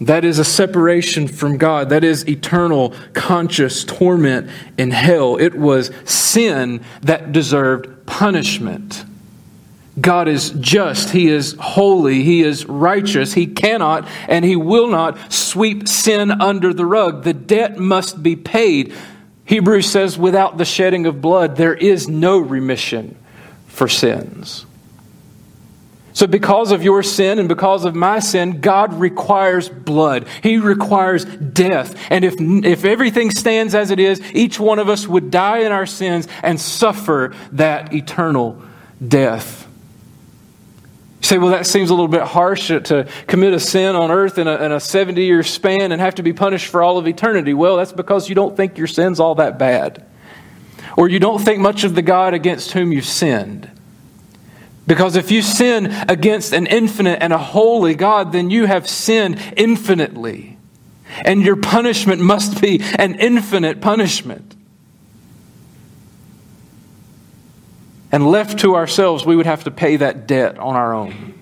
That 0.01 0.25
is 0.25 0.39
a 0.39 0.45
separation 0.45 1.29
from 1.29 1.59
God. 1.59 1.91
That 1.91 2.05
is 2.05 2.27
eternal, 2.29 2.95
conscious 3.13 3.85
torment 3.85 4.49
in 4.79 4.93
hell. 4.93 5.37
It 5.37 5.57
was 5.57 5.91
sin 6.05 6.85
that 7.03 7.33
deserved 7.33 8.07
punishment. 8.07 9.05
God 10.01 10.29
is 10.29 10.51
just. 10.51 11.11
He 11.11 11.29
is 11.29 11.57
holy. 11.59 12.23
He 12.23 12.43
is 12.43 12.67
righteous. 12.67 13.35
He 13.35 13.47
cannot 13.47 14.07
and 14.29 14.45
He 14.45 14.57
will 14.57 14.89
not 14.89 15.33
sweep 15.33 15.89
sin 15.89 16.31
under 16.31 16.75
the 16.75 16.87
rug. 16.87 17.25
The 17.25 17.35
debt 17.35 17.79
must 17.79 18.23
be 18.23 18.37
paid. 18.37 18.95
Hebrews 19.45 19.91
says, 19.91 20.19
without 20.19 20.59
the 20.59 20.65
shedding 20.65 21.07
of 21.07 21.23
blood, 21.23 21.57
there 21.57 21.75
is 21.75 22.07
no 22.07 22.39
remission 22.39 23.17
for 23.67 23.89
sins. 23.89 24.67
So, 26.19 26.27
because 26.27 26.73
of 26.73 26.83
your 26.83 27.05
sin 27.05 27.39
and 27.39 27.49
because 27.49 27.85
of 27.85 27.95
my 27.95 28.19
sin, 28.19 28.61
God 28.61 28.93
requires 28.95 29.69
blood. 29.69 30.27
He 30.43 30.59
requires 30.59 31.25
death. 31.25 31.95
And 32.11 32.25
if, 32.25 32.35
if 32.41 32.85
everything 32.85 33.31
stands 33.31 33.73
as 33.73 33.93
it 33.93 34.01
is, 34.01 34.21
each 34.35 34.59
one 34.59 34.81
of 34.81 34.89
us 34.89 35.07
would 35.07 35.31
die 35.31 35.59
in 35.59 35.71
our 35.71 35.87
sins 35.87 36.27
and 36.43 36.61
suffer 36.61 37.37
that 37.53 37.95
eternal 37.95 38.61
death. 39.07 39.68
Say, 41.29 41.37
well, 41.37 41.51
that 41.51 41.67
seems 41.67 41.91
a 41.91 41.93
little 41.93 42.09
bit 42.09 42.23
harsh 42.23 42.69
to 42.69 43.07
commit 43.27 43.53
a 43.53 43.61
sin 43.61 43.95
on 43.95 44.11
earth 44.11 44.39
in 44.39 44.49
a, 44.49 44.65
in 44.65 44.73
a 44.73 44.81
70 44.81 45.23
year 45.23 45.43
span 45.43 45.93
and 45.93 46.01
have 46.01 46.15
to 46.15 46.23
be 46.23 46.33
punished 46.33 46.69
for 46.69 46.83
all 46.83 46.97
of 46.97 47.07
eternity. 47.07 47.53
Well, 47.53 47.77
that's 47.77 47.93
because 47.93 48.31
you 48.31 48.35
don't 48.35 48.57
think 48.57 48.79
your 48.79 48.87
sin's 48.87 49.21
all 49.21 49.35
that 49.35 49.59
bad. 49.59 50.07
Or 50.97 51.07
you 51.07 51.19
don't 51.19 51.39
think 51.39 51.61
much 51.61 51.85
of 51.85 51.95
the 51.95 52.01
God 52.01 52.33
against 52.33 52.73
whom 52.73 52.93
you've 52.93 53.05
sinned. 53.05 53.71
Because 54.87 55.17
if 55.17 55.31
you 55.31 55.43
sin 55.43 55.89
against 56.09 56.55
an 56.55 56.67
infinite 56.67 57.23
and 57.23 57.35
a 57.35 57.39
holy 57.39 57.95
God, 57.95 58.33
then 58.33 58.49
you 58.49 58.65
have 58.65 58.89
sinned 58.89 59.39
infinitely. 59.55 60.57
And 61.27 61.43
your 61.43 61.57
punishment 61.57 62.23
must 62.23 62.63
be 62.63 62.81
an 62.99 63.17
infinite 63.17 63.83
punishment. 63.83 64.57
And 68.11 68.31
left 68.31 68.61
to 68.61 68.75
ourselves, 68.75 69.27
we 69.27 69.37
would 69.37 69.47
have 69.47 69.65
to 69.65 69.71
pay 69.71 69.97
that 69.97 70.27
debt 70.27 70.59
on 70.59 70.77
our 70.77 70.95
own. 70.95 71.35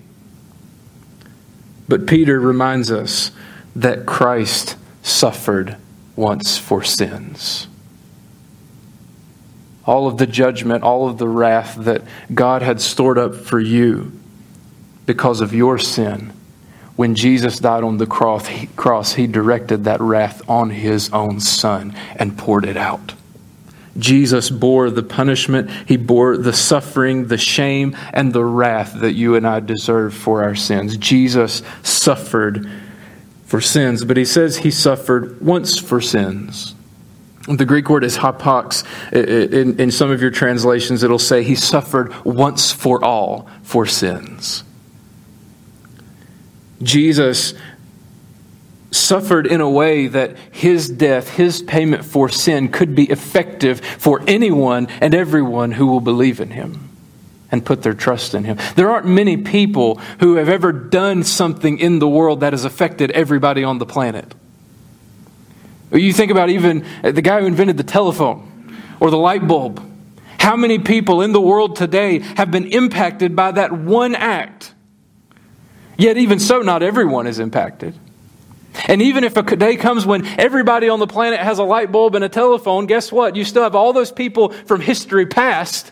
But 1.87 2.07
Peter 2.07 2.39
reminds 2.39 2.91
us 2.91 3.31
that 3.75 4.05
Christ 4.05 4.75
suffered 5.01 5.77
once 6.15 6.57
for 6.57 6.83
sins 6.83 7.67
all 9.87 10.05
of 10.05 10.17
the 10.17 10.27
judgment, 10.27 10.83
all 10.83 11.07
of 11.07 11.17
the 11.17 11.27
wrath 11.27 11.75
that 11.75 12.03
God 12.33 12.61
had 12.61 12.81
stored 12.81 13.17
up 13.17 13.33
for 13.33 13.59
you 13.59 14.11
because 15.05 15.39
of 15.39 15.53
your 15.53 15.79
sin. 15.79 16.33
When 16.97 17.15
Jesus 17.15 17.59
died 17.59 17.83
on 17.83 17.97
the 17.97 18.05
cross 18.05 19.13
he, 19.13 19.27
directed 19.27 19.85
that 19.85 20.01
wrath 20.01 20.41
on 20.49 20.71
his 20.71 21.09
own 21.11 21.39
son 21.39 21.95
and 22.17 22.37
poured 22.37 22.65
it 22.65 22.75
out. 22.75 23.13
Jesus 23.97 24.49
bore 24.49 24.89
the 24.89 25.03
punishment, 25.03 25.69
he 25.87 25.97
bore 25.97 26.37
the 26.37 26.53
suffering, 26.53 27.27
the 27.27 27.37
shame, 27.37 27.95
and 28.13 28.31
the 28.31 28.43
wrath 28.43 28.99
that 28.99 29.13
you 29.13 29.35
and 29.35 29.47
I 29.47 29.59
deserve 29.59 30.13
for 30.13 30.43
our 30.43 30.55
sins. 30.55 30.97
Jesus 30.97 31.63
suffered 31.83 32.69
for 33.45 33.61
sins, 33.61 34.03
but 34.03 34.17
he 34.17 34.25
says 34.25 34.57
he 34.57 34.71
suffered 34.71 35.41
once 35.41 35.79
for 35.79 36.01
sins. 36.01 36.75
The 37.47 37.65
Greek 37.65 37.89
word 37.89 38.03
is 38.03 38.17
hapax. 38.17 38.83
In, 39.13 39.79
in 39.79 39.89
some 39.89 40.11
of 40.11 40.21
your 40.21 40.31
translations, 40.31 41.01
it'll 41.01 41.17
say 41.17 41.43
he 41.43 41.55
suffered 41.55 42.13
once 42.25 42.73
for 42.73 43.03
all 43.03 43.49
for 43.63 43.85
sins. 43.85 44.65
Jesus 46.83 47.53
suffered 48.91 49.47
in 49.47 49.61
a 49.61 49.69
way 49.69 50.07
that 50.07 50.37
his 50.51 50.89
death, 50.89 51.29
his 51.29 51.61
payment 51.61 52.05
for 52.05 52.29
sin, 52.29 52.69
could 52.69 52.95
be 52.95 53.05
effective 53.05 53.81
for 53.81 54.21
anyone 54.27 54.87
and 55.01 55.13
everyone 55.13 55.71
who 55.71 55.87
will 55.87 55.99
believe 55.99 56.39
in 56.39 56.51
him 56.51 56.89
and 57.51 57.65
put 57.65 57.81
their 57.81 57.93
trust 57.93 58.33
in 58.33 58.43
him. 58.43 58.57
There 58.75 58.89
aren't 58.89 59.05
many 59.05 59.37
people 59.37 59.95
who 60.19 60.35
have 60.35 60.49
ever 60.49 60.71
done 60.71 61.23
something 61.23 61.79
in 61.79 61.99
the 61.99 62.07
world 62.07 62.41
that 62.41 62.53
has 62.53 62.65
affected 62.65 63.11
everybody 63.11 63.63
on 63.63 63.77
the 63.77 63.85
planet. 63.85 64.33
You 65.91 66.11
think 66.11 66.31
about 66.31 66.49
even 66.49 66.85
the 67.01 67.21
guy 67.21 67.39
who 67.39 67.47
invented 67.47 67.77
the 67.77 67.83
telephone 67.83 68.75
or 68.99 69.09
the 69.09 69.17
light 69.17 69.47
bulb. 69.47 69.81
How 70.39 70.55
many 70.55 70.79
people 70.79 71.21
in 71.21 71.31
the 71.31 71.41
world 71.41 71.75
today 71.75 72.19
have 72.19 72.51
been 72.51 72.65
impacted 72.65 73.35
by 73.35 73.51
that 73.53 73.71
one 73.71 74.15
act? 74.15 74.73
Yet, 75.97 76.17
even 76.17 76.39
so, 76.39 76.61
not 76.61 76.83
everyone 76.83 77.25
is 77.25 77.39
impacted. 77.39 77.97
And 78.87 79.01
even 79.01 79.23
if 79.23 79.35
a 79.37 79.55
day 79.55 79.75
comes 79.75 80.05
when 80.05 80.25
everybody 80.39 80.89
on 80.89 80.99
the 80.99 81.07
planet 81.07 81.39
has 81.39 81.59
a 81.59 81.63
light 81.63 81.91
bulb 81.91 82.15
and 82.15 82.23
a 82.23 82.29
telephone, 82.29 82.85
guess 82.85 83.11
what? 83.11 83.35
You 83.35 83.43
still 83.43 83.63
have 83.63 83.75
all 83.75 83.93
those 83.93 84.11
people 84.11 84.49
from 84.49 84.81
history 84.81 85.25
past 85.25 85.91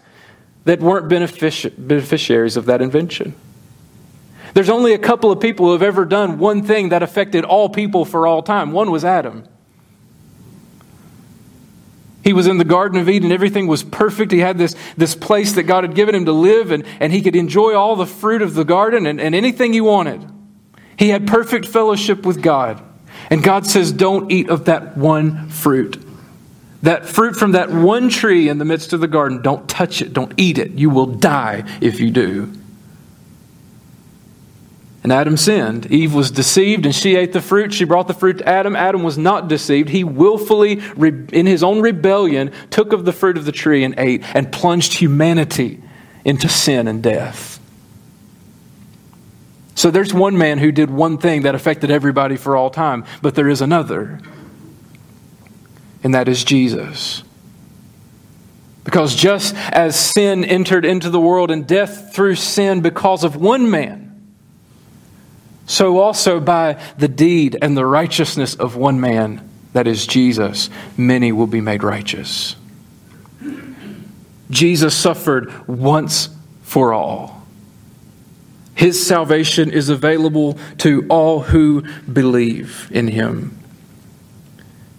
that 0.65 0.80
weren't 0.80 1.08
benefici- 1.10 1.74
beneficiaries 1.77 2.58
of 2.58 2.65
that 2.65 2.82
invention. 2.82 3.36
There's 4.54 4.70
only 4.70 4.94
a 4.94 4.98
couple 4.98 5.32
of 5.32 5.39
people 5.39 5.65
who 5.68 5.74
have 5.74 5.82
ever 5.82 6.06
done 6.06 6.39
one 6.39 6.63
thing 6.63 6.89
that 6.89 7.04
affected 7.04 7.44
all 7.44 7.70
people 7.70 8.06
for 8.06 8.25
all 8.25 8.42
time. 8.42 8.72
One 8.72 8.89
was 8.92 9.04
Adam. 9.04 9.44
He 12.24 12.34
was 12.34 12.48
in 12.48 12.58
the 12.58 12.65
Garden 12.65 13.00
of 13.00 13.08
Eden. 13.08 13.32
Everything 13.32 13.68
was 13.68 13.84
perfect. 13.84 14.32
He 14.32 14.39
had 14.39 14.58
this, 14.58 14.75
this 14.98 15.13
place 15.13 15.54
that 15.54 15.63
God 15.63 15.84
had 15.84 15.94
given 15.94 16.15
him 16.15 16.25
to 16.25 16.32
live, 16.32 16.72
and, 16.72 16.84
and 17.00 17.13
he 17.13 17.22
could 17.22 17.36
enjoy 17.36 17.75
all 17.75 17.96
the 17.96 18.08
fruit 18.08 18.42
of 18.42 18.56
the 18.56 18.63
garden 18.63 19.06
and, 19.06 19.22
and 19.22 19.36
anything 19.36 19.74
he 19.74 19.82
wanted. 19.82 20.27
He 20.98 21.10
had 21.10 21.28
perfect 21.28 21.66
fellowship 21.66 22.25
with 22.25 22.42
God. 22.42 22.82
And 23.30 23.44
God 23.44 23.66
says, 23.66 23.92
Don't 23.92 24.32
eat 24.32 24.50
of 24.50 24.66
that 24.66 24.98
one 24.98 25.50
fruit. 25.50 26.02
That 26.84 27.06
fruit 27.06 27.36
from 27.36 27.54
that 27.54 27.72
one 27.72 28.10
tree 28.10 28.48
in 28.48 28.60
the 28.60 28.66
midst 28.66 28.94
of 28.94 29.00
the 29.00 29.08
garden, 29.08 29.42
don't 29.42 29.68
touch 29.68 30.02
it, 30.02 30.14
don't 30.14 30.34
eat 30.38 30.58
it. 30.58 30.72
You 30.72 30.90
will 30.90 31.08
die 31.08 31.64
if 31.82 32.00
you 32.00 32.12
do. 32.12 32.54
And 35.06 35.12
Adam 35.12 35.38
sinned. 35.38 35.92
Eve 35.92 36.16
was 36.16 36.32
deceived 36.32 36.86
and 36.86 36.96
she 36.96 37.16
ate 37.16 37.32
the 37.32 37.42
fruit. 37.42 37.74
She 37.74 37.86
brought 37.86 38.08
the 38.08 38.16
fruit 38.16 38.40
to 38.40 38.50
Adam. 38.50 38.75
Adam 38.75 39.04
was 39.04 39.20
not 39.20 39.48
deceived. 39.48 39.90
He 39.90 40.04
willfully, 40.04 40.82
in 40.98 41.46
his 41.46 41.62
own 41.62 41.82
rebellion, 41.82 42.52
took 42.72 42.92
of 42.92 43.06
the 43.06 43.14
fruit 43.14 43.38
of 43.38 43.46
the 43.46 43.52
tree 43.52 43.84
and 43.84 43.94
ate 44.00 44.24
and 44.36 44.52
plunged 44.52 44.94
humanity 44.94 45.80
into 46.24 46.50
sin 46.50 46.88
and 46.88 47.04
death. 47.04 47.55
So 49.75 49.91
there's 49.91 50.13
one 50.13 50.38
man 50.38 50.58
who 50.58 50.72
did 50.72 50.89
one 50.89 51.17
thing 51.17 51.44
that 51.44 51.53
affected 51.53 51.91
everybody 51.91 52.38
for 52.38 52.55
all 52.55 52.70
time, 52.70 53.03
but 53.22 53.36
there 53.36 53.50
is 53.50 53.62
another, 53.62 54.20
and 56.01 56.13
that 56.15 56.29
is 56.29 56.44
Jesus. 56.46 57.24
Because 58.86 59.15
just 59.15 59.53
as 59.55 60.00
sin 60.00 60.46
entered 60.46 60.86
into 60.86 61.10
the 61.10 61.20
world 61.20 61.51
and 61.51 61.67
death 61.67 62.13
through 62.13 62.36
sin 62.36 62.82
because 62.82 63.24
of 63.24 63.36
one 63.36 63.70
man, 63.70 64.05
so 65.65 66.00
also 66.00 66.39
by 66.39 66.82
the 66.98 67.08
deed 67.08 67.58
and 67.62 67.75
the 67.75 67.86
righteousness 67.86 68.55
of 68.55 68.75
one 68.75 69.01
man, 69.01 69.50
that 69.74 69.88
is 69.88 70.08
Jesus, 70.08 70.70
many 70.96 71.32
will 71.34 71.48
be 71.48 71.60
made 71.60 71.84
righteous. 71.84 72.55
Jesus 74.50 74.96
suffered 74.96 75.67
once 75.67 76.29
for 76.62 76.94
all. 76.94 77.35
His 78.75 79.05
salvation 79.05 79.72
is 79.72 79.89
available 79.89 80.60
to 80.79 81.05
all 81.10 81.39
who 81.39 81.84
believe 82.12 82.89
in 82.91 83.08
him. 83.08 83.58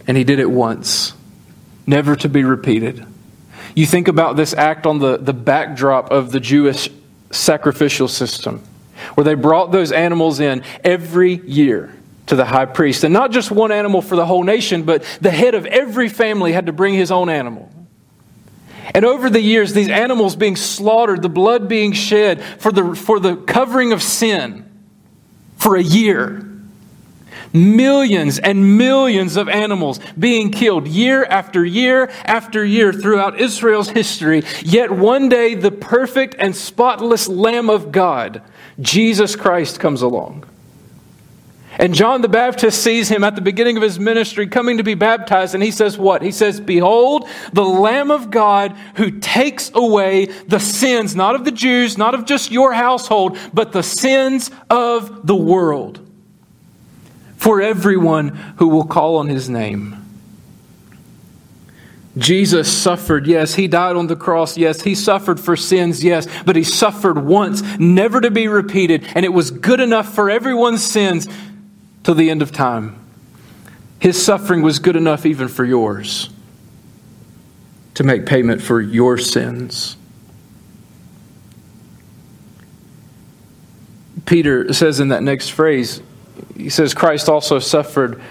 And 0.07 0.17
he 0.17 0.25
did 0.25 0.39
it 0.39 0.51
once, 0.51 1.13
never 1.87 2.17
to 2.17 2.29
be 2.29 2.43
repeated. 2.43 3.07
You 3.75 3.85
think 3.85 4.09
about 4.09 4.37
this 4.37 4.55
act 4.55 4.87
on 4.87 4.99
the, 4.99 5.19
the 5.19 5.35
backdrop 5.35 6.11
of 6.11 6.33
the 6.33 6.41
Jewish 6.41 6.89
sacrificial 7.31 8.09
system 8.09 8.63
where 9.15 9.25
they 9.25 9.35
brought 9.35 9.73
those 9.73 9.93
animals 9.93 10.41
in 10.41 10.63
every 10.83 11.35
year 11.47 11.93
to 12.27 12.37
the 12.37 12.45
high 12.47 12.65
priest. 12.65 13.05
And 13.05 13.13
not 13.13 13.31
just 13.31 13.51
one 13.51 13.73
animal 13.73 14.01
for 14.01 14.17
the 14.17 14.25
whole 14.25 14.43
nation, 14.43 14.85
but 14.85 15.03
the 15.21 15.31
head 15.31 15.55
of 15.55 15.67
every 15.67 16.09
family 16.09 16.53
had 16.53 16.67
to 16.67 16.73
bring 16.73 16.95
his 16.95 17.11
own 17.11 17.29
animal. 17.29 17.71
And 18.95 19.05
over 19.05 19.29
the 19.29 19.41
years, 19.41 19.73
these 19.73 19.89
animals 19.89 20.37
being 20.37 20.57
slaughtered, 20.57 21.23
the 21.23 21.29
blood 21.29 21.69
being 21.69 21.93
shed 21.93 22.43
for 22.43 22.71
the, 22.71 22.95
for 22.95 23.19
the 23.19 23.37
covering 23.37 23.93
of 23.93 24.03
sin 24.03 24.65
for 25.57 25.77
a 25.77 25.83
year. 25.83 26.43
Millions 27.53 28.39
and 28.39 28.77
millions 28.77 29.37
of 29.37 29.49
animals 29.49 29.99
being 30.19 30.51
killed 30.51 30.87
year 30.87 31.25
after 31.25 31.65
year 31.65 32.11
after 32.25 32.65
year 32.65 32.93
throughout 32.93 33.41
Israel's 33.41 33.89
history. 33.89 34.43
Yet 34.63 34.91
one 34.91 35.29
day, 35.29 35.55
the 35.55 35.71
perfect 35.71 36.35
and 36.39 36.55
spotless 36.55 37.29
Lamb 37.29 37.71
of 37.71 37.93
God, 37.93 38.43
Jesus 38.81 39.37
Christ, 39.37 39.81
comes 39.81 40.03
along. 40.03 40.45
And 41.79 41.95
John 41.95 42.23
the 42.23 42.29
Baptist 42.29 42.83
sees 42.83 43.09
him 43.09 43.23
at 43.23 43.35
the 43.35 43.43
beginning 43.43 43.77
of 43.77 43.83
his 43.83 43.99
ministry 43.99 44.47
coming 44.47 44.79
to 44.79 44.83
be 44.83 44.95
baptized, 44.95 45.55
and 45.55 45.63
he 45.63 45.71
says, 45.71 45.99
What? 45.99 46.23
He 46.23 46.33
says, 46.33 46.59
Behold, 46.59 47.29
the 47.53 47.65
Lamb 47.65 48.11
of 48.11 48.31
God 48.31 48.73
who 48.97 49.11
takes 49.11 49.71
away 49.75 50.27
the 50.27 50.59
sins, 50.59 51.15
not 51.15 51.35
of 51.35 51.45
the 51.45 51.51
Jews, 51.53 51.99
not 51.99 52.15
of 52.15 52.25
just 52.25 52.51
your 52.51 52.73
household, 52.73 53.39
but 53.53 53.73
the 53.73 53.83
sins 53.83 54.51
of 54.71 55.27
the 55.27 55.37
world. 55.37 56.01
For 57.37 57.61
everyone 57.61 58.29
who 58.57 58.69
will 58.69 58.87
call 58.87 59.17
on 59.17 59.29
his 59.29 59.49
name. 59.51 60.03
Jesus 62.19 62.73
suffered, 62.73 63.27
yes. 63.27 63.55
He 63.55 63.69
died 63.69 63.95
on 63.95 64.07
the 64.07 64.17
cross, 64.17 64.57
yes. 64.57 64.81
He 64.81 64.95
suffered 64.95 65.39
for 65.39 65.55
sins, 65.55 66.03
yes. 66.03 66.27
But 66.45 66.57
he 66.57 66.65
suffered 66.65 67.19
once, 67.19 67.63
never 67.79 68.23
to 68.23 68.31
be 68.31 68.49
repeated. 68.49 69.07
And 69.15 69.25
it 69.27 69.35
was 69.35 69.51
good 69.51 69.81
enough 69.81 70.15
for 70.15 70.31
everyone's 70.31 70.83
sins 70.83 71.29
till 72.07 72.15
the 72.15 72.31
end 72.31 72.41
of 72.41 72.53
time. 72.53 72.97
His 73.99 74.25
suffering 74.25 74.63
was 74.63 74.79
good 74.79 74.95
enough 74.95 75.27
even 75.27 75.49
for 75.49 75.65
yours 75.65 76.31
to 77.95 78.05
make 78.05 78.27
payment 78.27 78.63
for 78.63 78.81
your 78.81 79.19
sins. 79.19 79.97
Peter 84.25 84.73
says 84.73 85.01
in 85.01 85.09
that 85.09 85.25
next 85.25 85.49
phrase, 85.49 86.01
he 86.57 86.71
says, 86.71 86.95
Christ 86.95 87.29
also 87.29 87.59
suffered 87.59 88.23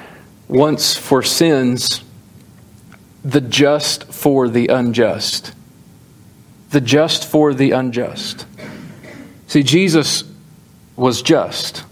once 0.47 0.95
for 0.95 1.21
sins, 1.21 2.01
the 3.25 3.41
just 3.41 4.05
for 4.05 4.47
the 4.47 4.69
unjust. 4.69 5.53
The 6.69 6.79
just 6.79 7.25
for 7.25 7.53
the 7.53 7.71
unjust. 7.71 8.45
See, 9.47 9.63
Jesus 9.63 10.23
was 10.95 11.21
just. 11.21 11.83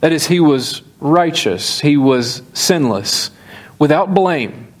That 0.00 0.12
is, 0.12 0.26
he 0.26 0.40
was 0.40 0.82
righteous, 1.06 1.80
he 1.80 1.96
was 1.96 2.42
sinless, 2.52 3.30
without 3.78 4.14
blame. 4.14 4.72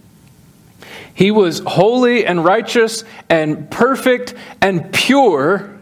He 1.14 1.30
was 1.30 1.60
holy 1.60 2.26
and 2.26 2.44
righteous 2.44 3.04
and 3.30 3.70
perfect 3.70 4.34
and 4.60 4.92
pure. 4.92 5.78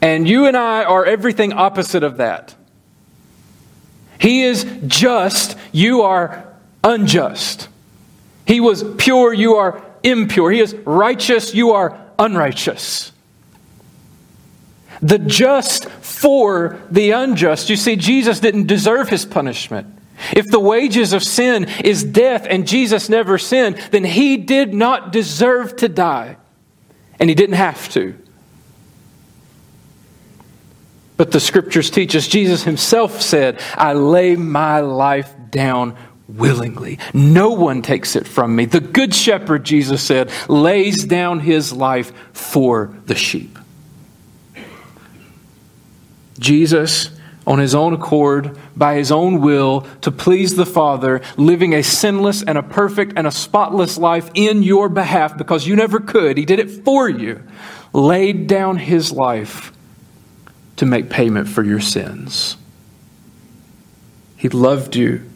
And 0.00 0.28
you 0.28 0.46
and 0.46 0.56
I 0.56 0.84
are 0.84 1.04
everything 1.04 1.52
opposite 1.52 2.02
of 2.02 2.16
that. 2.16 2.54
He 4.20 4.42
is 4.42 4.66
just, 4.86 5.56
you 5.70 6.02
are 6.02 6.44
unjust. 6.82 7.68
He 8.46 8.60
was 8.60 8.82
pure, 8.96 9.32
you 9.32 9.56
are 9.56 9.84
impure. 10.02 10.50
He 10.50 10.60
is 10.60 10.74
righteous, 10.84 11.54
you 11.54 11.70
are 11.70 12.00
unrighteous 12.18 13.12
the 15.00 15.18
just 15.18 15.88
for 15.88 16.80
the 16.90 17.12
unjust. 17.12 17.70
You 17.70 17.76
see, 17.76 17.96
Jesus 17.96 18.40
didn't 18.40 18.66
deserve 18.66 19.08
his 19.08 19.24
punishment. 19.24 19.94
If 20.32 20.46
the 20.46 20.60
wages 20.60 21.12
of 21.12 21.22
sin 21.22 21.68
is 21.84 22.02
death 22.02 22.46
and 22.48 22.66
Jesus 22.66 23.08
never 23.08 23.38
sinned, 23.38 23.76
then 23.90 24.04
he 24.04 24.36
did 24.36 24.74
not 24.74 25.12
deserve 25.12 25.76
to 25.76 25.88
die. 25.88 26.36
And 27.20 27.28
he 27.28 27.34
didn't 27.34 27.56
have 27.56 27.88
to. 27.90 28.18
But 31.16 31.32
the 31.32 31.40
scriptures 31.40 31.90
teach 31.90 32.14
us, 32.14 32.28
Jesus 32.28 32.62
himself 32.62 33.20
said, 33.20 33.60
I 33.74 33.92
lay 33.92 34.36
my 34.36 34.80
life 34.80 35.34
down 35.50 35.96
willingly. 36.28 37.00
No 37.12 37.50
one 37.50 37.82
takes 37.82 38.14
it 38.14 38.26
from 38.26 38.54
me. 38.54 38.66
The 38.66 38.80
good 38.80 39.14
shepherd, 39.14 39.64
Jesus 39.64 40.02
said, 40.02 40.30
lays 40.48 41.04
down 41.04 41.40
his 41.40 41.72
life 41.72 42.12
for 42.32 42.94
the 43.06 43.16
sheep. 43.16 43.57
Jesus, 46.38 47.10
on 47.46 47.58
his 47.58 47.74
own 47.74 47.94
accord, 47.94 48.58
by 48.76 48.94
his 48.94 49.10
own 49.10 49.40
will, 49.40 49.82
to 50.02 50.10
please 50.10 50.54
the 50.54 50.66
Father, 50.66 51.22
living 51.36 51.72
a 51.74 51.82
sinless 51.82 52.42
and 52.42 52.58
a 52.58 52.62
perfect 52.62 53.14
and 53.16 53.26
a 53.26 53.30
spotless 53.30 53.96
life 53.96 54.30
in 54.34 54.62
your 54.62 54.88
behalf 54.88 55.36
because 55.38 55.66
you 55.66 55.74
never 55.74 55.98
could. 55.98 56.36
He 56.36 56.44
did 56.44 56.60
it 56.60 56.84
for 56.84 57.08
you. 57.08 57.42
Laid 57.92 58.48
down 58.48 58.76
his 58.76 59.12
life 59.12 59.72
to 60.76 60.86
make 60.86 61.08
payment 61.08 61.48
for 61.48 61.64
your 61.64 61.80
sins. 61.80 62.56
He 64.36 64.48
loved 64.50 64.94
you 64.94 65.28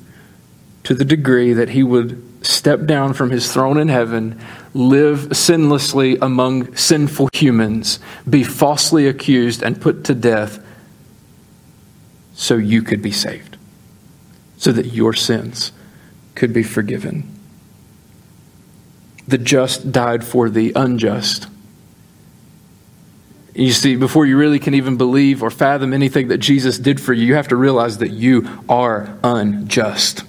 to 0.85 0.95
the 0.95 1.05
degree 1.05 1.55
that 1.55 1.71
he 1.71 1.83
would 1.83 2.23
step 2.45 2.85
down 2.85 3.15
from 3.15 3.31
his 3.31 3.53
throne 3.53 3.79
in 3.79 3.89
heaven, 3.89 4.39
live 4.75 5.29
sinlessly 5.31 6.19
among 6.21 6.75
sinful 6.77 7.31
humans, 7.33 8.01
be 8.29 8.45
falsely 8.45 9.07
accused, 9.07 9.63
and 9.63 9.81
put 9.81 10.05
to 10.05 10.15
death 10.15 10.65
so 12.43 12.57
you 12.57 12.83
could 12.83 13.01
be 13.01 13.13
saved, 13.13 13.57
so 14.57 14.73
that 14.73 14.87
your 14.87 15.15
sins 15.15 15.71
could 16.35 16.53
be 16.53 16.65
forgiven. 16.65 17.23
The 19.29 19.39
just 19.39 19.93
died 19.93 20.25
for 20.25 20.51
the 20.51 20.73
unjust. 20.75 21.47
You 23.55 23.71
see, 23.71 23.95
before 23.95 24.27
you 24.27 24.37
really 24.37 24.59
can 24.59 24.75
even 24.75 24.97
believe 24.97 25.41
or 25.41 25.53
fathom 25.53 25.93
anything 25.93 26.27
that 26.29 26.39
Jesus 26.39 26.81
did 26.81 27.01
for 27.01 27.13
you, 27.13 27.27
you 27.27 27.35
have 27.37 27.47
to 27.47 27.57
realize 27.57 27.99
that 27.99 28.11
you 28.11 28.49
are 28.69 29.17
unjust. 29.23 30.25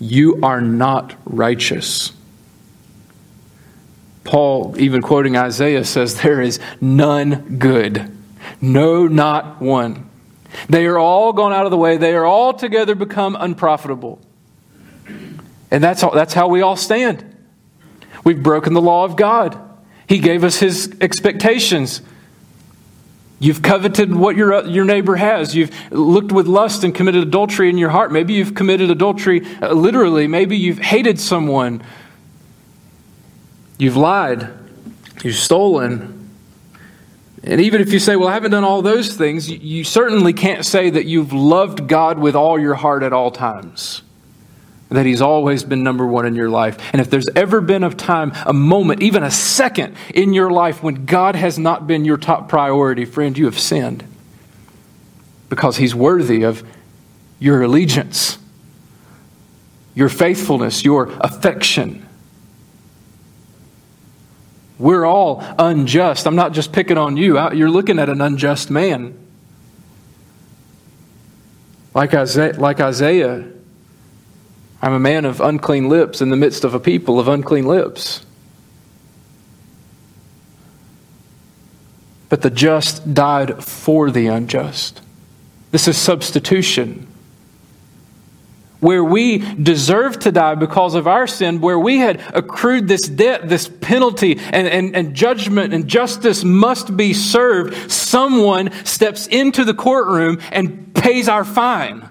You 0.00 0.40
are 0.42 0.62
not 0.62 1.14
righteous. 1.26 2.12
Paul, 4.24 4.74
even 4.78 5.02
quoting 5.02 5.36
Isaiah, 5.36 5.84
says, 5.84 6.22
There 6.22 6.40
is 6.40 6.58
none 6.80 7.58
good, 7.58 8.10
no, 8.62 9.06
not 9.06 9.60
one. 9.60 10.08
They 10.68 10.86
are 10.86 10.98
all 10.98 11.32
gone 11.32 11.52
out 11.52 11.64
of 11.64 11.70
the 11.70 11.76
way. 11.76 11.96
They 11.96 12.14
are 12.14 12.24
all 12.24 12.52
together 12.52 12.94
become 12.94 13.36
unprofitable. 13.38 14.20
And 15.70 15.82
that's, 15.82 16.02
all, 16.02 16.12
that's 16.12 16.34
how 16.34 16.48
we 16.48 16.60
all 16.60 16.76
stand. 16.76 17.24
We've 18.24 18.42
broken 18.42 18.74
the 18.74 18.80
law 18.80 19.04
of 19.04 19.16
God. 19.16 19.58
He 20.06 20.18
gave 20.18 20.44
us 20.44 20.58
His 20.58 20.94
expectations. 21.00 22.02
You've 23.38 23.62
coveted 23.62 24.14
what 24.14 24.36
your, 24.36 24.64
your 24.66 24.84
neighbor 24.84 25.16
has. 25.16 25.56
You've 25.56 25.72
looked 25.90 26.30
with 26.30 26.46
lust 26.46 26.84
and 26.84 26.94
committed 26.94 27.22
adultery 27.22 27.68
in 27.70 27.78
your 27.78 27.90
heart. 27.90 28.12
Maybe 28.12 28.34
you've 28.34 28.54
committed 28.54 28.90
adultery 28.90 29.44
uh, 29.60 29.72
literally. 29.72 30.28
Maybe 30.28 30.56
you've 30.56 30.78
hated 30.78 31.18
someone. 31.18 31.82
You've 33.78 33.96
lied. 33.96 34.48
You've 35.24 35.34
stolen. 35.34 36.21
And 37.44 37.60
even 37.60 37.80
if 37.80 37.92
you 37.92 37.98
say, 37.98 38.14
well, 38.14 38.28
I 38.28 38.34
haven't 38.34 38.52
done 38.52 38.64
all 38.64 38.82
those 38.82 39.16
things, 39.16 39.50
you 39.50 39.82
certainly 39.82 40.32
can't 40.32 40.64
say 40.64 40.90
that 40.90 41.06
you've 41.06 41.32
loved 41.32 41.88
God 41.88 42.18
with 42.18 42.36
all 42.36 42.58
your 42.58 42.74
heart 42.74 43.02
at 43.02 43.12
all 43.12 43.32
times. 43.32 44.02
That 44.90 45.06
He's 45.06 45.22
always 45.22 45.64
been 45.64 45.82
number 45.82 46.06
one 46.06 46.26
in 46.26 46.36
your 46.36 46.50
life. 46.50 46.78
And 46.92 47.00
if 47.00 47.10
there's 47.10 47.28
ever 47.34 47.60
been 47.60 47.82
a 47.82 47.90
time, 47.90 48.32
a 48.46 48.52
moment, 48.52 49.02
even 49.02 49.24
a 49.24 49.30
second 49.30 49.96
in 50.14 50.34
your 50.34 50.50
life 50.50 50.82
when 50.82 51.06
God 51.06 51.34
has 51.34 51.58
not 51.58 51.86
been 51.86 52.04
your 52.04 52.18
top 52.18 52.48
priority, 52.48 53.06
friend, 53.06 53.36
you 53.36 53.46
have 53.46 53.58
sinned. 53.58 54.04
Because 55.48 55.78
He's 55.78 55.94
worthy 55.94 56.44
of 56.44 56.62
your 57.40 57.62
allegiance, 57.62 58.38
your 59.94 60.08
faithfulness, 60.08 60.84
your 60.84 61.10
affection. 61.20 62.06
We're 64.78 65.04
all 65.04 65.44
unjust. 65.58 66.26
I'm 66.26 66.36
not 66.36 66.52
just 66.52 66.72
picking 66.72 66.98
on 66.98 67.16
you. 67.16 67.38
You're 67.52 67.70
looking 67.70 67.98
at 67.98 68.08
an 68.08 68.20
unjust 68.20 68.70
man. 68.70 69.18
Like 71.94 72.14
Isaiah, 72.14 72.58
like 72.58 72.80
Isaiah, 72.80 73.46
I'm 74.80 74.92
a 74.92 74.98
man 74.98 75.24
of 75.24 75.40
unclean 75.40 75.88
lips 75.88 76.20
in 76.20 76.30
the 76.30 76.36
midst 76.36 76.64
of 76.64 76.74
a 76.74 76.80
people 76.80 77.20
of 77.20 77.28
unclean 77.28 77.66
lips. 77.66 78.24
But 82.28 82.40
the 82.40 82.50
just 82.50 83.12
died 83.12 83.62
for 83.62 84.10
the 84.10 84.26
unjust. 84.28 85.02
This 85.70 85.86
is 85.86 85.98
substitution 85.98 87.11
where 88.82 89.04
we 89.04 89.38
deserve 89.38 90.18
to 90.18 90.32
die 90.32 90.56
because 90.56 90.96
of 90.96 91.06
our 91.06 91.28
sin, 91.28 91.60
where 91.60 91.78
we 91.78 91.98
had 91.98 92.20
accrued 92.34 92.88
this 92.88 93.08
debt, 93.08 93.48
this 93.48 93.68
penalty, 93.68 94.36
and, 94.36 94.66
and, 94.66 94.96
and 94.96 95.14
judgment 95.14 95.72
and 95.72 95.86
justice 95.86 96.42
must 96.42 96.96
be 96.96 97.14
served, 97.14 97.90
someone 97.90 98.72
steps 98.84 99.28
into 99.28 99.64
the 99.64 99.72
courtroom 99.72 100.40
and 100.50 100.92
pays 100.96 101.28
our 101.28 101.44
fine. 101.44 102.08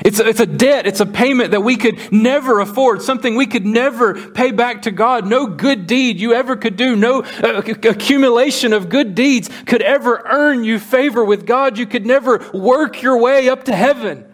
It's 0.00 0.20
a, 0.20 0.26
it's 0.26 0.40
a 0.40 0.46
debt. 0.46 0.86
It's 0.86 1.00
a 1.00 1.06
payment 1.06 1.50
that 1.50 1.60
we 1.60 1.76
could 1.76 2.10
never 2.10 2.60
afford, 2.60 3.02
something 3.02 3.34
we 3.34 3.46
could 3.46 3.66
never 3.66 4.30
pay 4.30 4.52
back 4.52 4.82
to 4.82 4.90
God. 4.90 5.26
No 5.26 5.46
good 5.46 5.86
deed 5.86 6.18
you 6.18 6.32
ever 6.32 6.56
could 6.56 6.76
do, 6.76 6.96
no 6.96 7.22
uh, 7.42 7.62
accumulation 7.84 8.72
of 8.72 8.88
good 8.88 9.14
deeds 9.14 9.50
could 9.66 9.82
ever 9.82 10.22
earn 10.24 10.64
you 10.64 10.78
favor 10.78 11.22
with 11.22 11.44
God. 11.44 11.76
You 11.76 11.84
could 11.84 12.06
never 12.06 12.38
work 12.54 13.02
your 13.02 13.18
way 13.18 13.50
up 13.50 13.64
to 13.64 13.76
heaven 13.76 14.32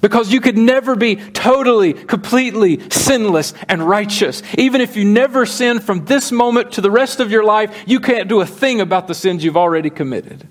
because 0.00 0.32
you 0.32 0.40
could 0.40 0.58
never 0.58 0.94
be 0.94 1.16
totally, 1.16 1.92
completely 1.92 2.88
sinless 2.90 3.54
and 3.68 3.82
righteous. 3.82 4.42
Even 4.58 4.80
if 4.80 4.96
you 4.96 5.04
never 5.04 5.46
sin 5.46 5.80
from 5.80 6.04
this 6.04 6.30
moment 6.30 6.72
to 6.72 6.80
the 6.80 6.90
rest 6.90 7.20
of 7.20 7.30
your 7.30 7.44
life, 7.44 7.84
you 7.86 8.00
can't 8.00 8.28
do 8.28 8.40
a 8.40 8.46
thing 8.46 8.80
about 8.80 9.08
the 9.08 9.14
sins 9.14 9.42
you've 9.42 9.56
already 9.56 9.90
committed. 9.90 10.46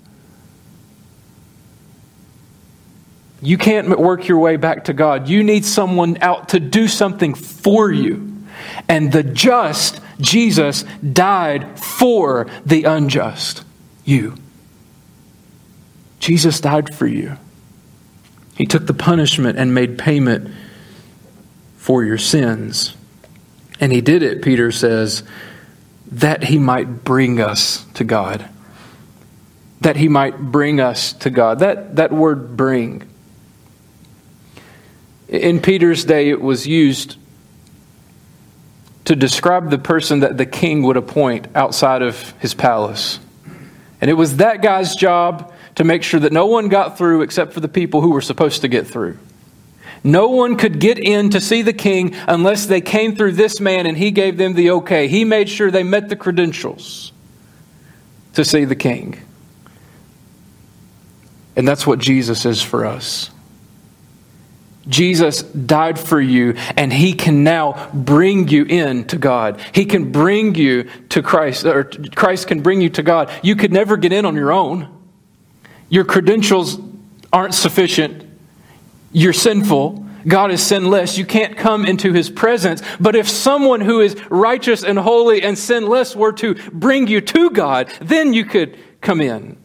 You 3.40 3.58
can't 3.58 3.98
work 3.98 4.26
your 4.26 4.38
way 4.38 4.56
back 4.56 4.84
to 4.84 4.92
God. 4.92 5.28
You 5.28 5.44
need 5.44 5.64
someone 5.64 6.18
out 6.20 6.50
to 6.50 6.60
do 6.60 6.88
something 6.88 7.34
for 7.34 7.90
you. 7.92 8.44
And 8.88 9.12
the 9.12 9.22
just, 9.22 10.00
Jesus, 10.20 10.82
died 11.12 11.78
for 11.78 12.46
the 12.64 12.84
unjust, 12.84 13.62
you. 14.04 14.36
Jesus 16.18 16.60
died 16.60 16.94
for 16.94 17.06
you. 17.06 17.36
He 18.56 18.66
took 18.66 18.86
the 18.86 18.94
punishment 18.94 19.58
and 19.58 19.74
made 19.74 19.98
payment 19.98 20.50
for 21.76 22.04
your 22.04 22.18
sins. 22.18 22.94
And 23.80 23.92
he 23.92 24.00
did 24.00 24.22
it, 24.22 24.42
Peter 24.42 24.72
says, 24.72 25.22
that 26.12 26.44
he 26.44 26.58
might 26.58 27.04
bring 27.04 27.40
us 27.40 27.84
to 27.94 28.04
God. 28.04 28.48
That 29.82 29.96
he 29.96 30.08
might 30.08 30.38
bring 30.38 30.80
us 30.80 31.12
to 31.14 31.30
God. 31.30 31.58
That, 31.58 31.96
that 31.96 32.12
word 32.12 32.56
bring 32.56 33.06
in 35.28 35.60
Peter's 35.60 36.04
day, 36.04 36.28
it 36.28 36.40
was 36.40 36.66
used 36.66 37.16
to 39.06 39.16
describe 39.16 39.70
the 39.70 39.78
person 39.78 40.20
that 40.20 40.36
the 40.36 40.46
king 40.46 40.82
would 40.82 40.96
appoint 40.96 41.48
outside 41.54 42.02
of 42.02 42.30
his 42.40 42.54
palace. 42.54 43.18
And 44.00 44.10
it 44.10 44.14
was 44.14 44.36
that 44.36 44.62
guy's 44.62 44.94
job 44.94 45.52
to 45.76 45.84
make 45.84 46.02
sure 46.02 46.20
that 46.20 46.32
no 46.32 46.46
one 46.46 46.68
got 46.68 46.98
through 46.98 47.22
except 47.22 47.52
for 47.52 47.60
the 47.60 47.68
people 47.68 48.00
who 48.00 48.10
were 48.10 48.20
supposed 48.20 48.62
to 48.62 48.68
get 48.68 48.86
through. 48.86 49.18
No 50.02 50.28
one 50.28 50.56
could 50.56 50.78
get 50.78 50.98
in 50.98 51.30
to 51.30 51.40
see 51.40 51.62
the 51.62 51.72
king 51.72 52.14
unless 52.28 52.66
they 52.66 52.80
came 52.80 53.16
through 53.16 53.32
this 53.32 53.60
man 53.60 53.86
and 53.86 53.96
he 53.96 54.10
gave 54.10 54.36
them 54.36 54.54
the 54.54 54.70
okay. 54.72 55.08
He 55.08 55.24
made 55.24 55.48
sure 55.48 55.70
they 55.70 55.82
met 55.82 56.08
the 56.08 56.16
credentials 56.16 57.12
to 58.34 58.44
see 58.44 58.64
the 58.64 58.76
king. 58.76 59.20
And 61.56 61.66
that's 61.66 61.86
what 61.86 61.98
Jesus 61.98 62.44
is 62.44 62.62
for 62.62 62.84
us. 62.84 63.30
Jesus 64.88 65.42
died 65.42 65.98
for 65.98 66.20
you, 66.20 66.54
and 66.76 66.92
He 66.92 67.12
can 67.12 67.42
now 67.42 67.90
bring 67.92 68.46
you 68.46 68.64
in 68.64 69.04
to 69.06 69.16
God. 69.16 69.60
He 69.72 69.84
can 69.84 70.12
bring 70.12 70.54
you 70.54 70.88
to 71.08 71.22
Christ, 71.22 71.64
or 71.64 71.84
Christ 72.14 72.46
can 72.46 72.60
bring 72.60 72.80
you 72.80 72.90
to 72.90 73.02
God. 73.02 73.30
You 73.42 73.56
could 73.56 73.72
never 73.72 73.96
get 73.96 74.12
in 74.12 74.24
on 74.24 74.36
your 74.36 74.52
own. 74.52 74.95
Your 75.88 76.04
credentials 76.04 76.78
aren't 77.32 77.54
sufficient. 77.54 78.24
You're 79.12 79.32
sinful. 79.32 80.04
God 80.26 80.50
is 80.50 80.62
sinless. 80.62 81.16
You 81.16 81.24
can't 81.24 81.56
come 81.56 81.86
into 81.86 82.12
His 82.12 82.28
presence. 82.28 82.82
But 82.98 83.14
if 83.14 83.28
someone 83.28 83.80
who 83.80 84.00
is 84.00 84.16
righteous 84.28 84.82
and 84.82 84.98
holy 84.98 85.42
and 85.42 85.56
sinless 85.56 86.16
were 86.16 86.32
to 86.34 86.54
bring 86.70 87.06
you 87.06 87.20
to 87.20 87.50
God, 87.50 87.92
then 88.00 88.32
you 88.32 88.44
could 88.44 88.78
come 89.00 89.20
in. 89.20 89.56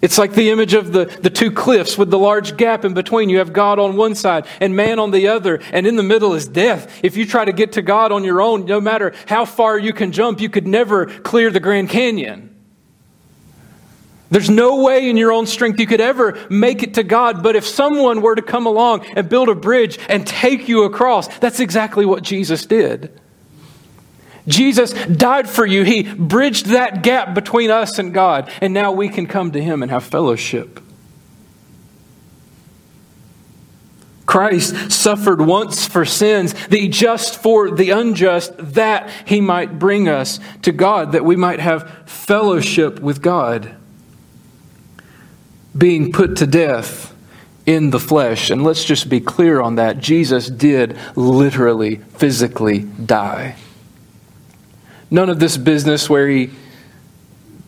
It's 0.00 0.18
like 0.18 0.34
the 0.34 0.50
image 0.50 0.74
of 0.74 0.92
the, 0.92 1.04
the 1.04 1.30
two 1.30 1.52
cliffs 1.52 1.96
with 1.96 2.10
the 2.10 2.18
large 2.18 2.56
gap 2.56 2.84
in 2.84 2.92
between. 2.92 3.28
You 3.28 3.38
have 3.38 3.52
God 3.52 3.78
on 3.78 3.96
one 3.96 4.16
side 4.16 4.46
and 4.60 4.74
man 4.74 4.98
on 4.98 5.12
the 5.12 5.28
other, 5.28 5.60
and 5.72 5.86
in 5.86 5.94
the 5.94 6.02
middle 6.02 6.34
is 6.34 6.48
death. 6.48 7.00
If 7.04 7.16
you 7.16 7.24
try 7.24 7.44
to 7.44 7.52
get 7.52 7.72
to 7.72 7.82
God 7.82 8.10
on 8.10 8.24
your 8.24 8.42
own, 8.42 8.64
no 8.64 8.80
matter 8.80 9.14
how 9.26 9.44
far 9.44 9.78
you 9.78 9.92
can 9.92 10.10
jump, 10.10 10.40
you 10.40 10.48
could 10.48 10.66
never 10.66 11.06
clear 11.06 11.50
the 11.50 11.60
Grand 11.60 11.88
Canyon. 11.88 12.51
There's 14.32 14.48
no 14.48 14.82
way 14.82 15.10
in 15.10 15.18
your 15.18 15.30
own 15.30 15.46
strength 15.46 15.78
you 15.78 15.86
could 15.86 16.00
ever 16.00 16.38
make 16.48 16.82
it 16.82 16.94
to 16.94 17.02
God, 17.02 17.42
but 17.42 17.54
if 17.54 17.66
someone 17.66 18.22
were 18.22 18.34
to 18.34 18.40
come 18.40 18.66
along 18.66 19.04
and 19.14 19.28
build 19.28 19.50
a 19.50 19.54
bridge 19.54 19.98
and 20.08 20.26
take 20.26 20.68
you 20.68 20.84
across, 20.84 21.28
that's 21.36 21.60
exactly 21.60 22.06
what 22.06 22.22
Jesus 22.22 22.64
did. 22.64 23.12
Jesus 24.48 24.94
died 24.94 25.50
for 25.50 25.66
you. 25.66 25.84
He 25.84 26.04
bridged 26.04 26.66
that 26.66 27.02
gap 27.02 27.34
between 27.34 27.70
us 27.70 27.98
and 27.98 28.14
God, 28.14 28.50
and 28.62 28.72
now 28.72 28.90
we 28.90 29.10
can 29.10 29.26
come 29.26 29.52
to 29.52 29.62
Him 29.62 29.82
and 29.82 29.90
have 29.90 30.02
fellowship. 30.02 30.80
Christ 34.24 34.90
suffered 34.90 35.42
once 35.42 35.86
for 35.86 36.06
sins, 36.06 36.54
the 36.68 36.88
just 36.88 37.36
for 37.36 37.70
the 37.70 37.90
unjust, 37.90 38.54
that 38.56 39.10
He 39.26 39.42
might 39.42 39.78
bring 39.78 40.08
us 40.08 40.40
to 40.62 40.72
God, 40.72 41.12
that 41.12 41.26
we 41.26 41.36
might 41.36 41.60
have 41.60 42.08
fellowship 42.08 42.98
with 42.98 43.20
God. 43.20 43.76
Being 45.76 46.12
put 46.12 46.36
to 46.36 46.46
death 46.46 47.14
in 47.66 47.90
the 47.90 48.00
flesh. 48.00 48.50
And 48.50 48.64
let's 48.64 48.84
just 48.84 49.08
be 49.08 49.20
clear 49.20 49.60
on 49.60 49.76
that. 49.76 49.98
Jesus 49.98 50.48
did 50.48 50.96
literally, 51.16 51.96
physically 51.96 52.80
die. 52.80 53.56
None 55.10 55.28
of 55.28 55.38
this 55.38 55.56
business 55.56 56.08
where 56.08 56.28
he, 56.28 56.50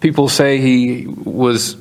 people 0.01 0.29
say 0.29 0.59
he 0.59 1.07
was 1.07 1.77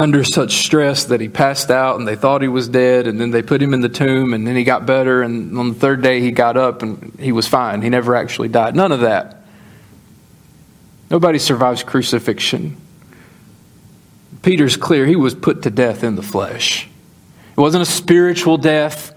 under 0.00 0.24
such 0.24 0.64
stress 0.64 1.04
that 1.04 1.20
he 1.20 1.28
passed 1.28 1.70
out 1.70 1.98
and 1.98 2.08
they 2.08 2.16
thought 2.16 2.42
he 2.42 2.48
was 2.48 2.68
dead 2.68 3.06
and 3.06 3.20
then 3.20 3.30
they 3.30 3.42
put 3.42 3.62
him 3.62 3.72
in 3.72 3.80
the 3.80 3.88
tomb 3.88 4.34
and 4.34 4.44
then 4.44 4.56
he 4.56 4.64
got 4.64 4.86
better 4.86 5.22
and 5.22 5.56
on 5.56 5.68
the 5.68 5.74
third 5.74 6.02
day 6.02 6.20
he 6.20 6.32
got 6.32 6.56
up 6.56 6.82
and 6.82 7.16
he 7.20 7.30
was 7.30 7.46
fine. 7.46 7.80
He 7.80 7.88
never 7.88 8.16
actually 8.16 8.48
died. 8.48 8.74
None 8.74 8.90
of 8.90 9.00
that. 9.00 9.44
Nobody 11.10 11.38
survives 11.38 11.84
crucifixion. 11.84 12.76
Peter's 14.44 14.76
clear. 14.76 15.06
He 15.06 15.16
was 15.16 15.34
put 15.34 15.62
to 15.62 15.70
death 15.70 16.04
in 16.04 16.16
the 16.16 16.22
flesh. 16.22 16.88
It 17.56 17.60
wasn't 17.60 17.82
a 17.82 17.86
spiritual 17.86 18.58
death 18.58 19.14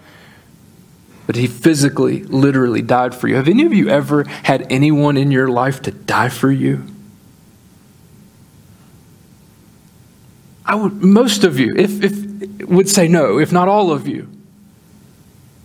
but 1.27 1.35
he 1.35 1.45
physically, 1.45 2.23
literally 2.23 2.81
died 2.81 3.13
for 3.13 3.27
you. 3.27 3.35
Have 3.35 3.49
any 3.49 3.65
of 3.65 3.73
you 3.73 3.89
ever 3.89 4.23
had 4.23 4.71
anyone 4.71 5.17
in 5.17 5.29
your 5.29 5.49
life 5.49 5.81
to 5.83 5.91
die 5.91 6.29
for 6.29 6.49
you? 6.49 6.85
I 10.65 10.75
would, 10.75 10.93
most 11.03 11.43
of 11.43 11.59
you, 11.59 11.75
if, 11.75 12.01
if 12.01 12.67
would 12.67 12.89
say 12.89 13.09
no, 13.09 13.39
if 13.39 13.51
not 13.51 13.67
all 13.67 13.91
of 13.91 14.07
you. 14.07 14.29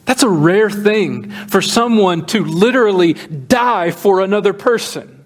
That's 0.04 0.24
a 0.24 0.28
rare 0.28 0.68
thing 0.68 1.30
for 1.30 1.62
someone 1.62 2.26
to 2.26 2.44
literally 2.44 3.14
die 3.14 3.92
for 3.92 4.20
another 4.20 4.52
person. 4.52 5.24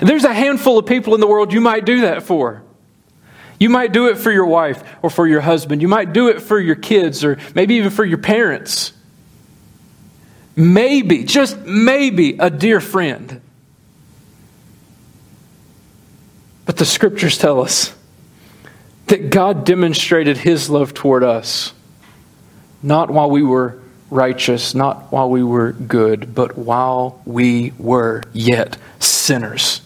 There's 0.00 0.24
a 0.24 0.34
handful 0.34 0.78
of 0.78 0.86
people 0.86 1.14
in 1.14 1.20
the 1.20 1.28
world 1.28 1.52
you 1.52 1.60
might 1.60 1.84
do 1.84 2.02
that 2.02 2.24
for. 2.24 2.62
You 3.62 3.70
might 3.70 3.92
do 3.92 4.08
it 4.08 4.18
for 4.18 4.30
your 4.30 4.46
wife 4.46 4.82
or 5.02 5.10
for 5.10 5.26
your 5.26 5.40
husband. 5.40 5.80
You 5.80 5.88
might 5.88 6.12
do 6.12 6.28
it 6.28 6.42
for 6.42 6.58
your 6.58 6.76
kids 6.76 7.24
or 7.24 7.38
maybe 7.54 7.76
even 7.76 7.90
for 7.90 8.04
your 8.04 8.18
parents 8.18 8.92
maybe, 10.56 11.24
just 11.24 11.58
maybe, 11.60 12.36
a 12.38 12.50
dear 12.50 12.80
friend. 12.80 13.40
But 16.64 16.76
the 16.76 16.84
scriptures 16.86 17.38
tell 17.38 17.60
us 17.60 17.94
that 19.06 19.30
God 19.30 19.64
demonstrated 19.64 20.36
his 20.38 20.70
love 20.70 20.94
toward 20.94 21.24
us, 21.24 21.74
not 22.82 23.10
while 23.10 23.30
we 23.30 23.42
were 23.42 23.78
righteous, 24.10 24.74
not 24.74 25.10
while 25.10 25.28
we 25.28 25.42
were 25.42 25.72
good, 25.72 26.34
but 26.34 26.56
while 26.56 27.20
we 27.24 27.72
were 27.78 28.22
yet 28.32 28.76
sinners. 29.00 29.80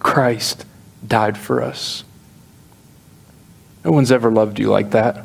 Christ 0.00 0.64
died 1.06 1.38
for 1.38 1.62
us. 1.62 2.04
No 3.84 3.92
one's 3.92 4.10
ever 4.10 4.30
loved 4.30 4.58
you 4.58 4.70
like 4.70 4.90
that. 4.92 5.24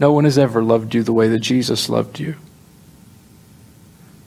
No 0.00 0.12
one 0.12 0.24
has 0.24 0.38
ever 0.38 0.62
loved 0.62 0.94
you 0.94 1.02
the 1.02 1.12
way 1.12 1.28
that 1.28 1.40
Jesus 1.40 1.88
loved 1.88 2.18
you. 2.18 2.36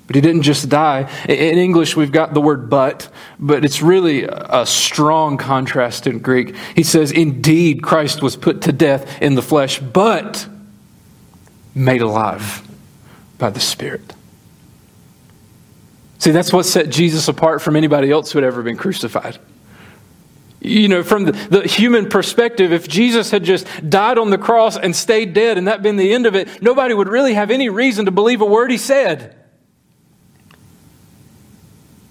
But 0.08 0.16
he 0.16 0.22
didn't 0.22 0.42
just 0.42 0.68
die. 0.68 1.10
In 1.30 1.58
English, 1.58 1.96
we've 1.96 2.12
got 2.12 2.34
the 2.34 2.42
word 2.42 2.70
but, 2.70 3.08
but 3.40 3.64
it's 3.64 3.82
really 3.82 4.24
a 4.26 4.66
strong 4.66 5.38
contrast 5.38 6.06
in 6.06 6.20
Greek. 6.20 6.54
He 6.76 6.84
says, 6.84 7.12
Indeed, 7.14 7.82
Christ 7.82 8.22
was 8.22 8.36
put 8.36 8.64
to 8.64 8.74
death 8.74 9.22
in 9.22 9.36
the 9.36 9.42
flesh, 9.42 9.80
but 9.80 10.48
made 11.74 12.02
alive 12.02 12.68
by 13.38 13.52
the 13.52 13.62
Spirit. 13.62 14.14
See, 16.20 16.32
that's 16.32 16.52
what 16.52 16.66
set 16.66 16.90
Jesus 16.90 17.30
apart 17.30 17.62
from 17.62 17.78
anybody 17.78 18.12
else 18.12 18.34
who 18.34 18.40
had 18.40 18.46
ever 18.46 18.62
been 18.62 18.78
crucified. 18.78 19.40
You 20.64 20.88
know, 20.88 21.02
from 21.02 21.26
the, 21.26 21.32
the, 21.32 21.68
human 21.68 22.08
perspective, 22.08 22.72
if 22.72 22.88
Jesus 22.88 23.32
had 23.32 23.44
just 23.44 23.68
died 23.90 24.20
on 24.20 24.30
the 24.30 24.38
cross 24.38 24.78
and 24.78 24.96
stayed 24.96 25.34
dead 25.34 25.58
and 25.58 25.68
that 25.68 25.82
been 25.82 25.96
the 25.96 26.14
end 26.14 26.28
of 26.28 26.36
it, 26.36 26.62
nobody 26.62 26.94
would 26.94 27.10
really 27.10 27.34
have 27.34 27.50
any 27.50 27.70
reason 27.70 28.06
to 28.06 28.12
believe 28.12 28.42
a 28.42 28.46
word 28.46 28.70
he 28.70 28.78
said. 28.78 29.36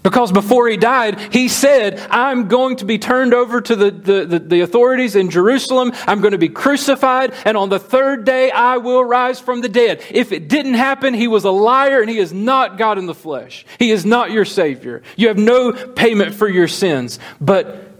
Because 0.03 0.31
before 0.31 0.67
he 0.67 0.77
died, 0.77 1.19
he 1.31 1.47
said, 1.47 2.05
I'm 2.09 2.47
going 2.47 2.77
to 2.77 2.85
be 2.85 2.97
turned 2.97 3.33
over 3.33 3.61
to 3.61 3.75
the, 3.75 3.91
the, 3.91 4.25
the, 4.25 4.39
the, 4.39 4.61
authorities 4.61 5.15
in 5.15 5.29
Jerusalem. 5.29 5.93
I'm 6.07 6.21
going 6.21 6.31
to 6.31 6.39
be 6.39 6.49
crucified, 6.49 7.33
and 7.45 7.55
on 7.55 7.69
the 7.69 7.77
third 7.79 8.25
day 8.25 8.49
I 8.49 8.77
will 8.77 9.05
rise 9.05 9.39
from 9.39 9.61
the 9.61 9.69
dead. 9.69 10.03
If 10.09 10.31
it 10.31 10.49
didn't 10.49 10.73
happen, 10.73 11.13
he 11.13 11.27
was 11.27 11.45
a 11.45 11.51
liar 11.51 12.01
and 12.01 12.09
he 12.09 12.17
is 12.17 12.33
not 12.33 12.79
God 12.79 12.97
in 12.97 13.05
the 13.05 13.13
flesh. 13.13 13.63
He 13.77 13.91
is 13.91 14.03
not 14.03 14.31
your 14.31 14.43
Savior. 14.43 15.03
You 15.15 15.27
have 15.27 15.37
no 15.37 15.71
payment 15.71 16.33
for 16.33 16.49
your 16.49 16.67
sins. 16.67 17.19
But 17.39 17.90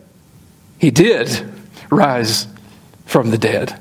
he 0.82 0.90
did 0.90 1.48
rise 1.92 2.48
from 3.06 3.30
the 3.30 3.38
dead. 3.38 3.80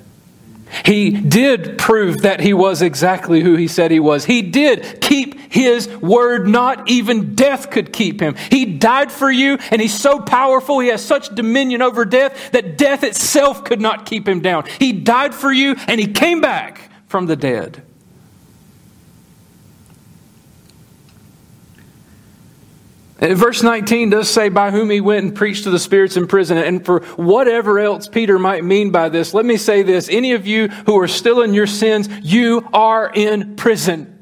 He 0.84 1.08
did 1.08 1.78
prove 1.78 2.18
that 2.18 2.40
he 2.40 2.52
was 2.52 2.82
exactly 2.82 3.40
who 3.40 3.56
he 3.56 3.68
said 3.68 3.90
he 3.90 3.98
was. 3.98 4.26
He 4.26 4.42
did 4.42 5.00
keep 5.00 5.50
his 5.50 5.88
word. 5.88 6.46
Not 6.46 6.90
even 6.90 7.34
death 7.34 7.70
could 7.70 7.94
keep 7.94 8.20
him. 8.20 8.34
He 8.50 8.66
died 8.66 9.10
for 9.10 9.30
you, 9.30 9.56
and 9.70 9.80
he's 9.80 9.98
so 9.98 10.20
powerful. 10.20 10.78
He 10.78 10.88
has 10.88 11.02
such 11.02 11.34
dominion 11.34 11.80
over 11.80 12.04
death 12.04 12.52
that 12.52 12.76
death 12.76 13.02
itself 13.02 13.64
could 13.64 13.80
not 13.80 14.04
keep 14.04 14.28
him 14.28 14.40
down. 14.40 14.66
He 14.78 14.92
died 14.92 15.34
for 15.34 15.50
you, 15.50 15.76
and 15.88 15.98
he 15.98 16.06
came 16.06 16.42
back 16.42 16.90
from 17.06 17.26
the 17.26 17.36
dead. 17.36 17.82
Verse 23.20 23.62
19 23.62 24.08
does 24.10 24.30
say, 24.30 24.48
by 24.48 24.70
whom 24.70 24.88
he 24.88 25.02
went 25.02 25.26
and 25.26 25.36
preached 25.36 25.64
to 25.64 25.70
the 25.70 25.78
spirits 25.78 26.16
in 26.16 26.26
prison. 26.26 26.56
And 26.56 26.84
for 26.84 27.00
whatever 27.16 27.78
else 27.78 28.08
Peter 28.08 28.38
might 28.38 28.64
mean 28.64 28.90
by 28.90 29.10
this, 29.10 29.34
let 29.34 29.44
me 29.44 29.58
say 29.58 29.82
this. 29.82 30.08
Any 30.08 30.32
of 30.32 30.46
you 30.46 30.68
who 30.68 30.98
are 30.98 31.08
still 31.08 31.42
in 31.42 31.52
your 31.52 31.66
sins, 31.66 32.08
you 32.22 32.66
are 32.72 33.12
in 33.12 33.56
prison. 33.56 34.16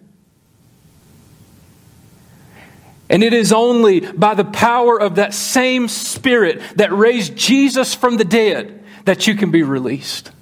And 3.09 3.23
it 3.23 3.33
is 3.33 3.53
only 3.53 4.01
by 4.01 4.35
the 4.35 4.45
power 4.45 5.01
of 5.01 5.15
that 5.15 5.33
same 5.33 5.87
Spirit 5.87 6.61
that 6.75 6.93
raised 6.93 7.37
Jesus 7.37 7.95
from 7.95 8.17
the 8.17 8.25
dead 8.25 8.85
that 9.05 9.29
you 9.29 9.37
can 9.37 9.53
be 9.53 9.63
released. 9.63 10.33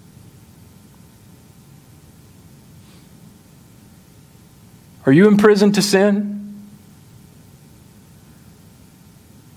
Are 5.05 5.13
you 5.13 5.29
in 5.29 5.37
prison 5.37 5.73
to 5.73 5.83
sin? 5.83 6.36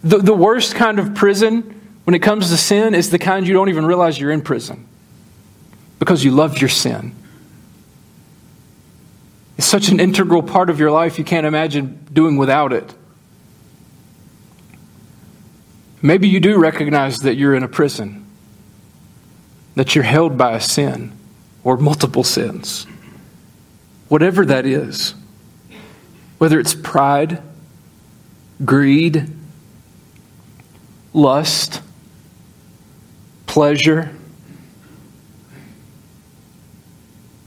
The, 0.03 0.17
the 0.19 0.33
worst 0.33 0.75
kind 0.75 0.99
of 0.99 1.15
prison 1.15 1.79
when 2.05 2.15
it 2.15 2.19
comes 2.19 2.49
to 2.49 2.57
sin 2.57 2.95
is 2.95 3.09
the 3.09 3.19
kind 3.19 3.47
you 3.47 3.53
don't 3.53 3.69
even 3.69 3.85
realize 3.85 4.19
you're 4.19 4.31
in 4.31 4.41
prison 4.41 4.87
because 5.99 6.23
you 6.23 6.31
love 6.31 6.59
your 6.59 6.69
sin. 6.69 7.13
It's 9.57 9.67
such 9.67 9.89
an 9.89 9.99
integral 9.99 10.41
part 10.41 10.69
of 10.69 10.79
your 10.79 10.89
life, 10.89 11.19
you 11.19 11.25
can't 11.25 11.45
imagine 11.45 12.05
doing 12.11 12.37
without 12.37 12.71
it. 12.71 12.93
Maybe 16.01 16.29
you 16.29 16.39
do 16.39 16.57
recognize 16.57 17.17
that 17.19 17.35
you're 17.35 17.53
in 17.53 17.63
a 17.63 17.67
prison, 17.67 18.25
that 19.75 19.95
you're 19.95 20.05
held 20.05 20.37
by 20.37 20.53
a 20.53 20.61
sin 20.61 21.11
or 21.65 21.75
multiple 21.75 22.23
sins. 22.23 22.87
Whatever 24.07 24.45
that 24.45 24.65
is, 24.65 25.13
whether 26.37 26.57
it's 26.57 26.73
pride, 26.73 27.43
greed, 28.63 29.29
lust, 31.13 31.81
pleasure, 33.45 34.15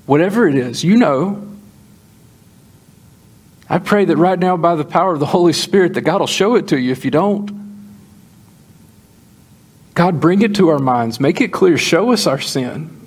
whatever 0.07 0.49
it 0.49 0.55
is, 0.55 0.83
you 0.83 0.97
know. 0.97 1.49
I 3.69 3.79
pray 3.79 4.05
that 4.05 4.17
right 4.17 4.39
now, 4.39 4.57
by 4.57 4.75
the 4.75 4.85
power 4.85 5.15
of 5.15 5.21
the 5.21 5.27
Holy 5.27 5.53
Spirit, 5.53 5.95
that 5.95 6.03
God 6.03 6.21
will 6.21 6.27
show 6.27 6.57
it 6.57 6.69
to 6.69 6.79
you 6.79 6.93
if 6.93 7.05
you 7.05 7.11
don't. 7.11 7.63
God, 9.95 10.21
bring 10.21 10.43
it 10.43 10.57
to 10.57 10.69
our 10.69 10.79
minds. 10.79 11.21
Make 11.21 11.41
it 11.41 11.53
clear. 11.53 11.79
Show 11.79 12.13
us 12.13 12.27
our 12.27 12.41
sin. 12.41 12.99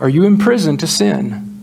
Are 0.00 0.08
you 0.08 0.24
in 0.24 0.38
prison 0.38 0.76
to 0.78 0.86
sin? 0.86 1.53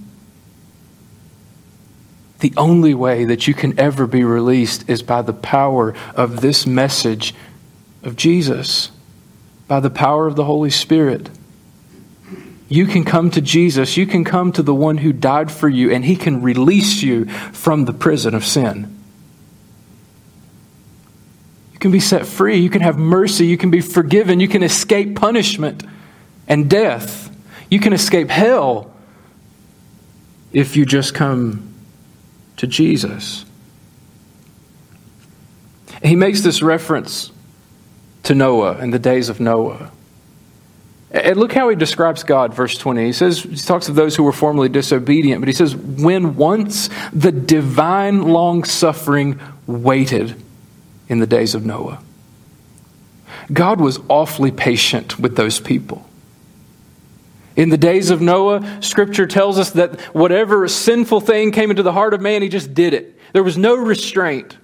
The 2.41 2.54
only 2.58 2.95
way 2.95 3.23
that 3.25 3.47
you 3.47 3.54
can 3.54 3.80
ever 3.80 4.08
be 4.08 4.23
released 4.23 4.89
is 4.89 5.04
by 5.04 5.21
the 5.21 5.34
power 5.34 5.93
of 6.15 6.41
this 6.41 6.65
message 6.65 7.36
of 8.01 8.15
Jesus, 8.15 8.91
by 9.67 9.80
the 9.80 9.91
power 9.91 10.25
of 10.25 10.36
the 10.36 10.45
Holy 10.45 10.71
Spirit. 10.71 11.30
You 12.67 12.88
can 12.88 13.06
come 13.06 13.30
to 13.32 13.41
Jesus, 13.41 13.95
you 13.95 14.08
can 14.08 14.23
come 14.23 14.51
to 14.54 14.63
the 14.63 14.73
one 14.73 14.97
who 14.97 15.13
died 15.13 15.51
for 15.51 15.69
you, 15.69 15.91
and 15.91 16.04
he 16.04 16.15
can 16.15 16.41
release 16.41 17.04
you 17.04 17.25
from 17.25 17.86
the 17.86 17.93
prison 17.93 18.34
of 18.34 18.43
sin. 18.43 18.97
You 21.73 21.80
can 21.80 21.91
be 21.91 21.99
set 21.99 22.25
free, 22.25 22.58
you 22.58 22.71
can 22.71 22.82
have 22.82 22.97
mercy, 22.97 23.45
you 23.45 23.58
can 23.58 23.69
be 23.69 23.82
forgiven, 23.82 24.39
you 24.39 24.47
can 24.47 24.63
escape 24.63 25.15
punishment 25.15 25.84
and 26.47 26.67
death, 26.67 27.30
you 27.69 27.80
can 27.80 27.93
escape 27.93 28.30
hell 28.30 28.91
if 30.54 30.75
you 30.75 30.88
just 30.88 31.13
come 31.13 31.70
to 32.62 32.67
Jesus. 32.67 33.43
He 36.04 36.15
makes 36.15 36.41
this 36.41 36.62
reference 36.62 37.32
to 38.21 38.36
Noah 38.36 38.74
and 38.74 38.93
the 38.93 39.00
days 39.00 39.30
of 39.30 39.39
Noah. 39.39 39.89
And 41.10 41.39
look 41.39 41.54
how 41.54 41.69
he 41.69 41.76
describes 41.76 42.24
God, 42.24 42.54
verse 42.54 42.78
20. 42.78 43.04
He 43.04 43.13
says, 43.13 43.41
he 43.41 43.56
talks 43.56 43.89
of 43.89 43.95
those 43.95 44.15
who 44.15 44.21
were 44.21 44.32
formerly 44.32 44.69
disobedient, 44.69 45.41
but 45.41 45.47
he 45.47 45.56
says, 45.56 45.76
when 45.76 46.36
once 46.36 46.91
the 47.12 47.32
divine 47.32 48.28
long 48.28 48.63
suffering 48.63 49.39
waited 49.65 50.36
in 51.10 51.17
the 51.17 51.26
days 51.26 51.56
of 51.56 51.65
Noah. 51.65 52.00
God 53.52 53.82
was 53.82 54.00
awfully 54.08 54.52
patient 54.52 55.17
with 55.17 55.36
those 55.36 55.60
people. 55.60 56.08
In 57.55 57.69
the 57.69 57.77
days 57.77 58.09
of 58.09 58.21
Noah, 58.21 58.81
Scripture 58.81 59.27
tells 59.27 59.59
us 59.59 59.71
that 59.71 59.99
whatever 60.15 60.67
sinful 60.67 61.21
thing 61.21 61.51
came 61.51 61.69
into 61.69 61.83
the 61.83 61.91
heart 61.91 62.13
of 62.13 62.21
man, 62.21 62.41
he 62.41 62.49
just 62.49 62.73
did 62.73 62.93
it. 62.93 63.19
There 63.33 63.43
was 63.43 63.57
no 63.57 63.75
restraint. 63.75 64.57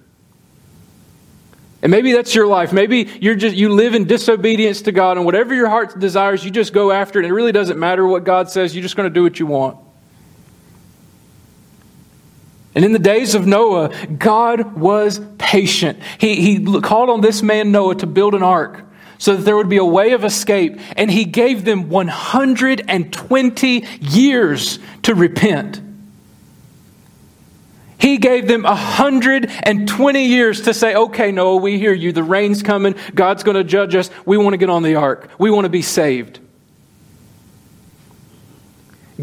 And 1.82 1.92
maybe 1.92 2.12
that's 2.12 2.34
your 2.34 2.48
life. 2.48 2.74
Maybe 2.74 3.10
you're 3.22 3.36
just 3.36 3.56
you 3.56 3.70
live 3.70 3.94
in 3.94 4.06
disobedience 4.06 4.84
to 4.84 4.92
God, 4.92 5.18
and 5.18 5.26
whatever 5.26 5.54
your 5.54 5.70
heart 5.70 6.00
desires, 6.00 6.44
you 6.44 6.52
just 6.52 6.74
go 6.74 6.92
after 6.92 7.20
it. 7.20 7.26
And 7.26 7.32
it 7.32 7.36
really 7.36 7.52
doesn't 7.52 7.78
matter 7.78 8.06
what 8.06 8.24
God 8.24 8.50
says. 8.50 8.76
You're 8.76 8.84
just 8.84 8.96
going 8.96 9.10
to 9.10 9.14
do 9.14 9.24
what 9.24 9.40
you 9.40 9.46
want. 9.46 9.78
And 12.74 12.86
in 12.86 12.94
the 12.94 13.00
days 13.00 13.36
of 13.36 13.48
Noah, 13.48 13.90
God 14.06 14.76
was 14.76 15.20
patient. 15.38 16.00
He, 16.20 16.58
he 16.58 16.82
called 16.82 17.10
on 17.10 17.22
this 17.22 17.42
man 17.42 17.72
Noah 17.72 17.96
to 17.96 18.08
build 18.08 18.36
an 18.36 18.44
ark 18.44 18.84
so 19.18 19.36
that 19.36 19.44
there 19.44 19.58
would 19.58 19.70
be 19.70 19.78
a 19.78 19.86
way 19.86 20.12
of 20.12 20.24
escape. 20.24 20.80
And 20.96 21.10
he 21.10 21.26
gave 21.26 21.66
them 21.66 21.90
120 21.90 23.86
years 24.02 24.80
to 25.04 25.16
repent. 25.16 25.82
He 28.00 28.18
gave 28.18 28.48
them 28.48 28.64
120 28.64 30.26
years 30.26 30.62
to 30.62 30.74
say, 30.74 30.96
okay, 30.96 31.32
Noah, 31.32 31.58
we 31.58 31.80
hear 31.80 31.94
you. 31.94 32.12
The 32.12 32.24
rain's 32.24 32.62
coming. 32.62 32.96
God's 33.16 33.44
going 33.44 33.58
to 33.58 33.64
judge 33.64 33.96
us. 33.96 34.12
We 34.26 34.38
want 34.38 34.54
to 34.54 34.58
get 34.58 34.70
on 34.70 34.84
the 34.84 34.96
ark. 34.96 35.30
We 35.40 35.50
want 35.50 35.66
to 35.66 35.70
be 35.70 35.82
saved. 35.82 36.40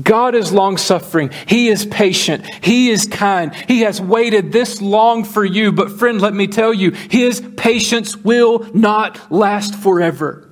God 0.00 0.34
is 0.34 0.52
long 0.52 0.76
suffering. 0.76 1.30
He 1.46 1.68
is 1.68 1.86
patient. 1.86 2.44
He 2.64 2.90
is 2.90 3.06
kind. 3.06 3.54
He 3.54 3.82
has 3.82 4.00
waited 4.00 4.50
this 4.50 4.82
long 4.82 5.22
for 5.22 5.44
you. 5.44 5.70
But, 5.70 5.92
friend, 5.92 6.20
let 6.20 6.34
me 6.34 6.48
tell 6.48 6.74
you, 6.74 6.90
His 6.90 7.40
patience 7.56 8.16
will 8.16 8.66
not 8.74 9.30
last 9.30 9.76
forever. 9.76 10.50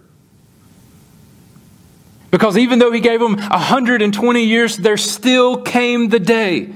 Because 2.31 2.57
even 2.57 2.79
though 2.79 2.93
He 2.93 3.01
gave 3.01 3.19
them 3.19 3.37
120 3.37 4.45
years, 4.45 4.77
there 4.77 4.97
still 4.97 5.61
came 5.61 6.09
the 6.09 6.21
day 6.21 6.73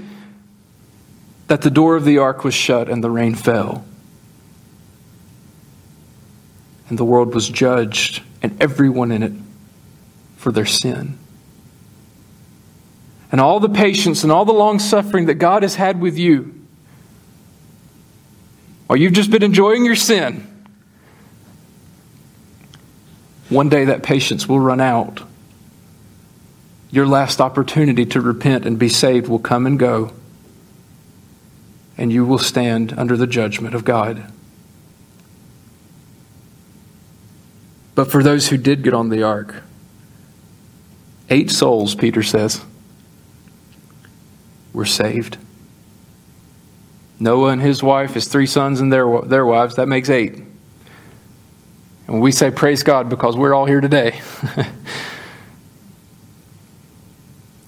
that 1.47 1.63
the 1.63 1.71
door 1.71 1.95
of 1.95 2.05
the 2.05 2.19
ark 2.19 2.43
was 2.43 2.55
shut 2.55 2.89
and 2.89 3.03
the 3.03 3.11
rain 3.11 3.37
fell. 3.37 3.85
And 6.89 6.99
the 6.99 7.05
world 7.05 7.33
was 7.33 7.49
judged, 7.49 8.23
and 8.43 8.61
everyone 8.61 9.13
in 9.13 9.23
it 9.23 9.33
for 10.37 10.51
their 10.51 10.67
sin 10.67 11.19
and 13.33 13.41
all 13.41 13.61
the 13.61 13.69
patience 13.69 14.23
and 14.23 14.33
all 14.33 14.45
the 14.45 14.53
long 14.53 14.79
suffering 14.79 15.27
that 15.27 15.35
God 15.35 15.63
has 15.63 15.75
had 15.75 16.01
with 16.01 16.17
you, 16.19 16.55
while 18.87 18.99
you've 18.99 19.13
just 19.13 19.31
been 19.31 19.43
enjoying 19.43 19.85
your 19.85 19.97
sin, 19.97 20.47
one 23.49 23.69
day 23.69 23.87
that 23.87 24.03
patience 24.03 24.49
will 24.49 24.61
run 24.61 24.81
out. 24.81 25.23
Your 26.91 27.07
last 27.07 27.41
opportunity 27.41 28.07
to 28.07 28.21
repent 28.21 28.65
and 28.65 28.79
be 28.79 28.89
saved 28.89 29.29
will 29.29 29.41
come 29.41 29.67
and 29.67 29.79
go, 29.79 30.13
and 31.99 32.13
you 32.13 32.25
will 32.25 32.39
stand 32.39 32.95
under 32.97 33.17
the 33.17 33.27
judgment 33.27 33.75
of 33.75 33.85
God. 33.85 34.33
But 37.97 38.11
for 38.11 38.23
those 38.23 38.49
who 38.49 38.57
did 38.57 38.83
get 38.83 38.95
on 38.95 39.09
the 39.09 39.23
ark, 39.23 39.63
eight 41.29 41.51
souls, 41.51 41.95
Peter 41.95 42.23
says, 42.23 42.65
were 44.77 44.85
saved. 44.85 45.39
Noah 47.19 47.49
and 47.49 47.63
his 47.63 47.83
wife, 47.83 48.13
his 48.13 48.29
three 48.29 48.45
sons 48.45 48.79
and 48.79 48.93
their, 48.93 49.23
their 49.23 49.47
wives, 49.47 49.77
that 49.77 49.89
makes 49.89 50.11
eight. 50.11 50.35
And 52.07 52.21
we 52.21 52.31
say 52.31 52.51
praise 52.51 52.83
God 52.83 53.09
because 53.09 53.39
we're 53.39 53.55
all 53.55 53.65
here 53.65 53.81
today. 53.81 54.21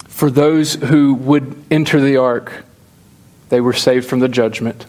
For 0.07 0.29
those 0.29 0.75
who 0.75 1.15
would 1.15 1.65
enter 1.71 1.99
the 1.99 2.17
ark, 2.17 2.63
they 3.49 3.59
were 3.59 3.73
saved 3.73 4.07
from 4.07 4.19
the 4.19 4.29
judgment. 4.29 4.85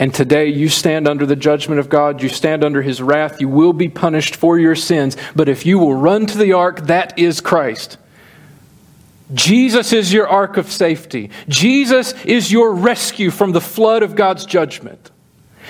And 0.00 0.12
today 0.12 0.48
you 0.48 0.68
stand 0.68 1.06
under 1.06 1.26
the 1.26 1.36
judgment 1.36 1.78
of 1.78 1.88
God. 1.88 2.24
You 2.24 2.28
stand 2.28 2.64
under 2.64 2.82
his 2.82 3.00
wrath. 3.00 3.40
You 3.40 3.48
will 3.48 3.72
be 3.72 3.88
punished 3.88 4.34
for 4.34 4.58
your 4.58 4.74
sins. 4.74 5.16
But 5.36 5.48
if 5.48 5.64
you 5.64 5.78
will 5.78 5.94
run 5.94 6.26
to 6.26 6.36
the 6.36 6.54
ark, 6.54 6.88
that 6.88 7.16
is 7.16 7.40
Christ. 7.40 7.98
Jesus 9.32 9.92
is 9.92 10.12
your 10.12 10.28
ark 10.28 10.56
of 10.56 10.70
safety. 10.70 11.30
Jesus 11.48 12.12
is 12.24 12.52
your 12.52 12.74
rescue 12.74 13.30
from 13.30 13.52
the 13.52 13.60
flood 13.60 14.02
of 14.02 14.14
God's 14.14 14.44
judgment. 14.44 15.10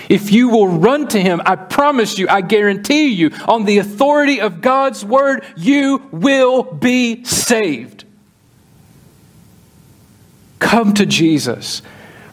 If 0.08 0.32
you 0.32 0.48
will 0.48 0.68
run 0.68 1.08
to 1.08 1.20
him, 1.20 1.40
I 1.46 1.56
promise 1.56 2.18
you, 2.18 2.28
I 2.28 2.40
guarantee 2.40 3.08
you, 3.08 3.30
on 3.46 3.64
the 3.64 3.78
authority 3.78 4.40
of 4.40 4.60
God's 4.60 5.04
word, 5.04 5.44
you 5.56 6.02
will 6.10 6.62
be 6.62 7.24
saved. 7.24 8.04
Come 10.58 10.94
to 10.94 11.06
Jesus. 11.06 11.82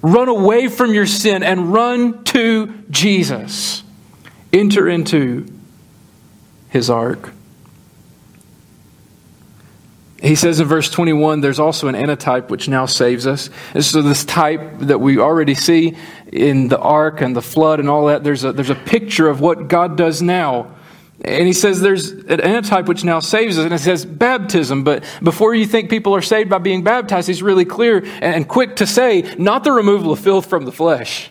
Run 0.02 0.28
away 0.28 0.68
from 0.68 0.94
your 0.94 1.06
sin 1.06 1.44
and 1.44 1.72
run 1.72 2.24
to 2.26 2.74
Jesus. 2.90 3.84
Enter 4.52 4.90
into 4.90 5.46
his 6.70 6.90
ark. 6.90 7.32
He 10.22 10.36
says 10.36 10.60
in 10.60 10.68
verse 10.68 10.90
21 10.90 11.42
there's 11.42 11.60
also 11.60 11.88
an 11.88 11.96
antitype 11.96 12.52
which 12.52 12.68
now 12.68 12.86
saves 12.86 13.26
us. 13.26 13.50
And 13.74 13.84
so, 13.84 14.02
this 14.04 14.24
type 14.24 14.80
that 14.80 15.00
we 15.00 15.18
already 15.18 15.56
see 15.56 15.98
in 16.32 16.68
the 16.68 16.80
ark 16.80 17.22
and 17.22 17.36
the 17.36 17.42
flood 17.42 17.80
and 17.80 17.90
all 17.90 18.06
that, 18.06 18.24
there's 18.24 18.44
a, 18.44 18.54
there's 18.54 18.70
a 18.70 18.76
picture 18.76 19.28
of 19.28 19.42
what 19.42 19.68
God 19.68 19.98
does 19.98 20.22
now. 20.22 20.76
And 21.24 21.46
he 21.46 21.54
says 21.54 21.82
there's 21.82 22.12
an 22.12 22.42
antitype 22.42 22.88
which 22.88 23.04
now 23.04 23.20
saves 23.20 23.58
us, 23.58 23.66
and 23.66 23.74
it 23.74 23.80
says 23.80 24.06
baptism. 24.06 24.84
But 24.84 25.04
before 25.24 25.54
you 25.54 25.66
think 25.66 25.90
people 25.90 26.16
are 26.16 26.22
saved 26.22 26.50
by 26.50 26.58
being 26.60 26.84
baptized, 26.84 27.28
he's 27.28 27.44
really 27.44 27.66
clear 27.66 28.04
and 28.22 28.48
quick 28.48 28.78
to 28.78 28.88
say, 28.88 29.36
not 29.38 29.64
the 29.64 29.72
removal 29.72 30.12
of 30.12 30.20
filth 30.20 30.48
from 30.48 30.66
the 30.66 30.72
flesh. 30.72 31.30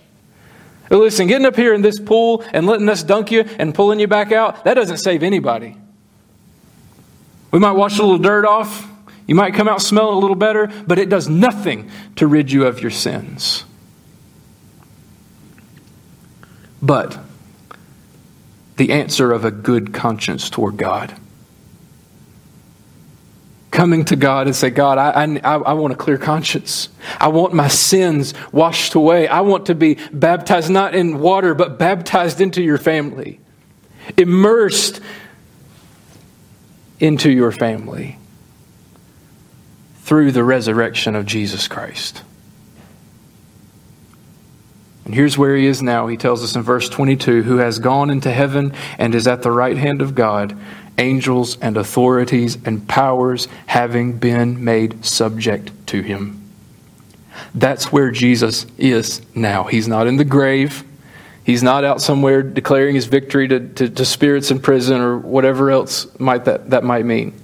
Listen, 0.90 1.28
getting 1.28 1.46
up 1.46 1.56
here 1.56 1.74
in 1.74 1.82
this 1.82 2.00
pool 2.00 2.44
and 2.52 2.66
letting 2.66 2.88
us 2.88 3.04
dunk 3.04 3.30
you 3.30 3.42
and 3.58 3.74
pulling 3.74 4.00
you 4.00 4.08
back 4.08 4.32
out, 4.32 4.64
that 4.64 4.74
doesn't 4.74 4.98
save 4.98 5.22
anybody. 5.22 5.76
We 7.50 7.58
might 7.58 7.72
wash 7.72 7.98
a 7.98 8.02
little 8.02 8.18
dirt 8.18 8.44
off. 8.44 8.88
You 9.26 9.34
might 9.34 9.54
come 9.54 9.68
out 9.68 9.80
smelling 9.80 10.16
a 10.16 10.18
little 10.18 10.36
better, 10.36 10.66
but 10.86 10.98
it 10.98 11.08
does 11.08 11.28
nothing 11.28 11.90
to 12.16 12.26
rid 12.26 12.50
you 12.50 12.66
of 12.66 12.80
your 12.80 12.90
sins. 12.90 13.64
But 16.82 17.18
the 18.76 18.92
answer 18.92 19.30
of 19.30 19.44
a 19.44 19.50
good 19.50 19.92
conscience 19.92 20.48
toward 20.48 20.78
God. 20.78 21.14
Coming 23.70 24.06
to 24.06 24.16
God 24.16 24.46
and 24.46 24.56
say, 24.56 24.70
God, 24.70 24.96
I, 24.98 25.10
I, 25.44 25.56
I, 25.58 25.72
want 25.74 25.92
a 25.92 25.96
clear 25.96 26.16
conscience. 26.18 26.88
I 27.20 27.28
want 27.28 27.52
my 27.52 27.68
sins 27.68 28.32
washed 28.52 28.94
away. 28.94 29.28
I 29.28 29.42
want 29.42 29.66
to 29.66 29.74
be 29.74 29.98
baptized 30.12 30.70
not 30.70 30.94
in 30.94 31.20
water, 31.20 31.54
but 31.54 31.78
baptized 31.78 32.40
into 32.40 32.62
your 32.62 32.78
family, 32.78 33.38
immersed 34.16 35.00
into 37.00 37.30
your 37.30 37.50
family 37.50 38.18
through 39.96 40.32
the 40.32 40.44
resurrection 40.44 41.16
of 41.16 41.26
Jesus 41.26 41.66
Christ. 41.66 42.22
And 45.04 45.14
here's 45.14 45.36
where 45.36 45.56
he 45.56 45.66
is 45.66 45.82
now. 45.82 46.06
He 46.06 46.16
tells 46.16 46.44
us 46.44 46.54
in 46.54 46.62
verse 46.62 46.88
22 46.88 47.42
who 47.42 47.56
has 47.56 47.78
gone 47.78 48.10
into 48.10 48.30
heaven 48.30 48.72
and 48.98 49.14
is 49.14 49.26
at 49.26 49.42
the 49.42 49.50
right 49.50 49.76
hand 49.76 50.02
of 50.02 50.14
God, 50.14 50.56
angels 50.98 51.58
and 51.60 51.76
authorities 51.76 52.58
and 52.64 52.86
powers 52.86 53.48
having 53.66 54.18
been 54.18 54.62
made 54.62 55.04
subject 55.04 55.72
to 55.88 56.02
him. 56.02 56.48
That's 57.54 57.90
where 57.90 58.10
Jesus 58.10 58.66
is 58.78 59.22
now. 59.34 59.64
He's 59.64 59.88
not 59.88 60.06
in 60.06 60.16
the 60.16 60.24
grave. 60.24 60.84
He's 61.44 61.62
not 61.62 61.84
out 61.84 62.00
somewhere 62.00 62.42
declaring 62.42 62.94
his 62.94 63.06
victory 63.06 63.48
to, 63.48 63.68
to, 63.68 63.88
to 63.88 64.04
spirits 64.04 64.50
in 64.50 64.60
prison 64.60 65.00
or 65.00 65.18
whatever 65.18 65.70
else 65.70 66.06
might 66.18 66.44
that, 66.44 66.70
that 66.70 66.84
might 66.84 67.04
mean. 67.04 67.34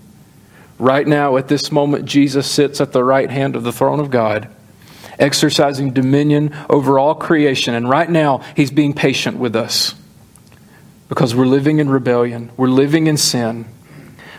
Right 0.78 1.06
now, 1.06 1.38
at 1.38 1.48
this 1.48 1.72
moment, 1.72 2.04
Jesus 2.04 2.50
sits 2.50 2.80
at 2.80 2.92
the 2.92 3.02
right 3.02 3.30
hand 3.30 3.56
of 3.56 3.62
the 3.64 3.72
throne 3.72 3.98
of 3.98 4.10
God 4.10 4.48
exercising 5.18 5.92
dominion 5.92 6.54
over 6.68 6.98
all 6.98 7.14
creation. 7.14 7.74
And 7.74 7.88
right 7.88 8.08
now, 8.08 8.38
He's 8.54 8.70
being 8.70 8.92
patient 8.92 9.38
with 9.38 9.56
us 9.56 9.94
because 11.08 11.34
we're 11.34 11.46
living 11.46 11.78
in 11.78 11.88
rebellion, 11.88 12.50
we're 12.56 12.68
living 12.68 13.06
in 13.06 13.16
sin. 13.16 13.66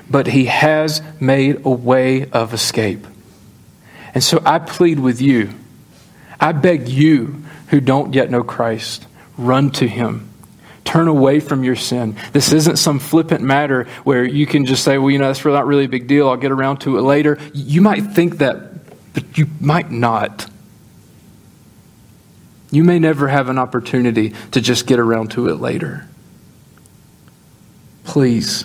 But 0.10 0.28
He 0.28 0.46
has 0.46 1.02
made 1.20 1.66
a 1.66 1.70
way 1.70 2.30
of 2.30 2.54
escape. 2.54 3.06
And 4.14 4.24
so 4.24 4.42
I 4.46 4.60
plead 4.60 5.00
with 5.00 5.22
you, 5.22 5.50
I 6.40 6.52
beg 6.52 6.88
you 6.88 7.44
who 7.70 7.82
don't 7.82 8.14
yet 8.14 8.30
know 8.30 8.44
Christ, 8.44 9.07
run 9.38 9.72
to 9.72 9.88
Him. 9.88 10.30
Turn 10.88 11.10
away 11.10 11.42
from 11.42 11.66
your 11.66 11.76
sin. 11.76 12.16
This 12.32 12.54
isn't 12.54 12.78
some 12.78 13.00
flippant 13.00 13.42
matter 13.42 13.84
where 14.06 14.24
you 14.24 14.48
can 14.48 14.66
just 14.66 14.86
say, 14.86 14.98
well, 14.98 15.12
you 15.12 15.20
know, 15.20 15.28
that's 15.28 15.44
not 15.44 15.68
really 15.68 15.84
a 15.84 15.90
big 15.90 16.08
deal. 16.08 16.30
I'll 16.30 16.38
get 16.38 16.52
around 16.52 16.78
to 16.82 16.98
it 16.98 17.02
later. 17.02 17.38
You 17.54 17.82
might 17.82 18.02
think 18.02 18.38
that, 18.38 19.14
but 19.14 19.38
you 19.38 19.48
might 19.60 19.92
not. 19.92 20.50
You 22.72 22.86
may 22.86 23.00
never 23.00 23.28
have 23.28 23.50
an 23.50 23.58
opportunity 23.58 24.34
to 24.52 24.62
just 24.62 24.88
get 24.88 24.98
around 24.98 25.32
to 25.32 25.50
it 25.50 25.56
later. 25.56 26.08
Please 28.06 28.64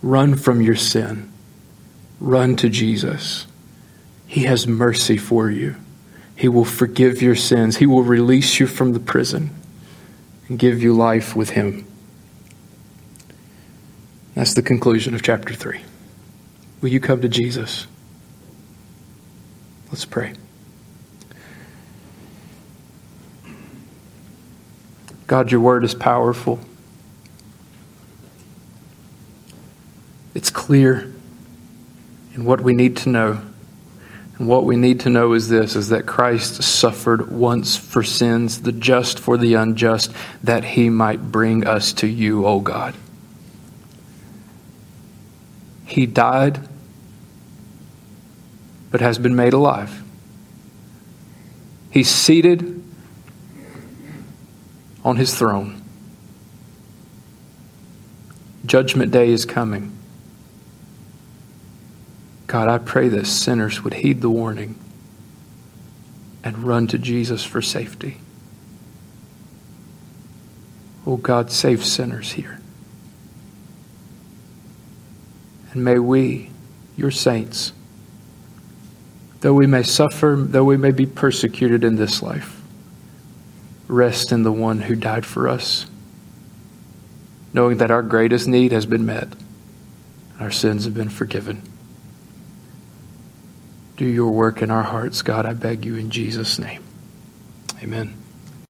run 0.00 0.36
from 0.36 0.62
your 0.62 0.76
sin. 0.76 1.30
Run 2.18 2.56
to 2.56 2.70
Jesus. 2.70 3.46
He 4.26 4.44
has 4.44 4.66
mercy 4.66 5.18
for 5.18 5.50
you. 5.50 5.76
He 6.34 6.48
will 6.48 6.64
forgive 6.64 7.20
your 7.20 7.36
sins. 7.36 7.76
He 7.76 7.84
will 7.84 8.02
release 8.02 8.58
you 8.58 8.66
from 8.66 8.94
the 8.94 9.00
prison 9.00 9.50
and 10.48 10.58
give 10.58 10.82
you 10.82 10.92
life 10.94 11.34
with 11.34 11.50
Him. 11.50 11.86
That's 14.34 14.54
the 14.54 14.62
conclusion 14.62 15.14
of 15.14 15.22
chapter 15.22 15.54
3. 15.54 15.80
Will 16.80 16.90
you 16.90 17.00
come 17.00 17.22
to 17.22 17.28
Jesus? 17.28 17.86
Let's 19.88 20.04
pray. 20.04 20.34
God, 25.26 25.50
your 25.50 25.60
word 25.60 25.84
is 25.84 25.94
powerful. 25.94 26.60
It's 30.34 30.50
clear 30.50 31.12
in 32.34 32.44
what 32.44 32.60
we 32.60 32.74
need 32.74 32.96
to 32.98 33.08
know. 33.08 33.40
And 34.38 34.48
what 34.48 34.64
we 34.64 34.76
need 34.76 35.00
to 35.00 35.10
know 35.10 35.32
is 35.32 35.48
this 35.48 35.76
is 35.76 35.88
that 35.88 36.04
Christ 36.06 36.62
suffered 36.62 37.30
once 37.30 37.76
for 37.76 38.02
sins, 38.02 38.62
the 38.62 38.72
just 38.72 39.18
for 39.18 39.38
the 39.38 39.54
unjust, 39.54 40.12
that 40.42 40.62
he 40.62 40.90
might 40.90 41.32
bring 41.32 41.66
us 41.66 41.92
to 41.94 42.06
you, 42.06 42.46
O 42.46 42.60
God. 42.60 42.94
He 45.86 46.04
died, 46.04 46.60
but 48.90 49.00
has 49.00 49.18
been 49.18 49.36
made 49.36 49.54
alive. 49.54 50.02
He's 51.90 52.10
seated 52.10 52.82
on 55.02 55.16
his 55.16 55.34
throne. 55.34 55.80
Judgment 58.66 59.12
day 59.12 59.30
is 59.30 59.46
coming. 59.46 59.95
God, 62.46 62.68
I 62.68 62.78
pray 62.78 63.08
that 63.08 63.26
sinners 63.26 63.82
would 63.82 63.94
heed 63.94 64.20
the 64.20 64.30
warning 64.30 64.78
and 66.44 66.58
run 66.58 66.86
to 66.88 66.98
Jesus 66.98 67.44
for 67.44 67.60
safety. 67.60 68.18
Oh 71.04 71.16
God, 71.16 71.50
save 71.50 71.84
sinners 71.84 72.32
here. 72.32 72.60
And 75.72 75.84
may 75.84 75.98
we, 75.98 76.50
your 76.96 77.10
saints, 77.10 77.72
though 79.40 79.54
we 79.54 79.66
may 79.66 79.82
suffer, 79.82 80.36
though 80.38 80.64
we 80.64 80.76
may 80.76 80.92
be 80.92 81.06
persecuted 81.06 81.84
in 81.84 81.96
this 81.96 82.22
life, 82.22 82.60
rest 83.88 84.32
in 84.32 84.42
the 84.42 84.52
one 84.52 84.82
who 84.82 84.94
died 84.96 85.26
for 85.26 85.48
us, 85.48 85.86
knowing 87.52 87.78
that 87.78 87.90
our 87.90 88.02
greatest 88.02 88.46
need 88.46 88.72
has 88.72 88.86
been 88.86 89.04
met, 89.04 89.28
our 90.40 90.50
sins 90.50 90.84
have 90.84 90.94
been 90.94 91.08
forgiven. 91.08 91.62
Do 93.96 94.04
your 94.04 94.30
work 94.30 94.60
in 94.60 94.70
our 94.70 94.82
hearts, 94.82 95.22
God, 95.22 95.46
I 95.46 95.54
beg 95.54 95.84
you 95.84 95.96
in 95.96 96.10
Jesus' 96.10 96.58
name. 96.58 96.82
Amen. 97.82 98.25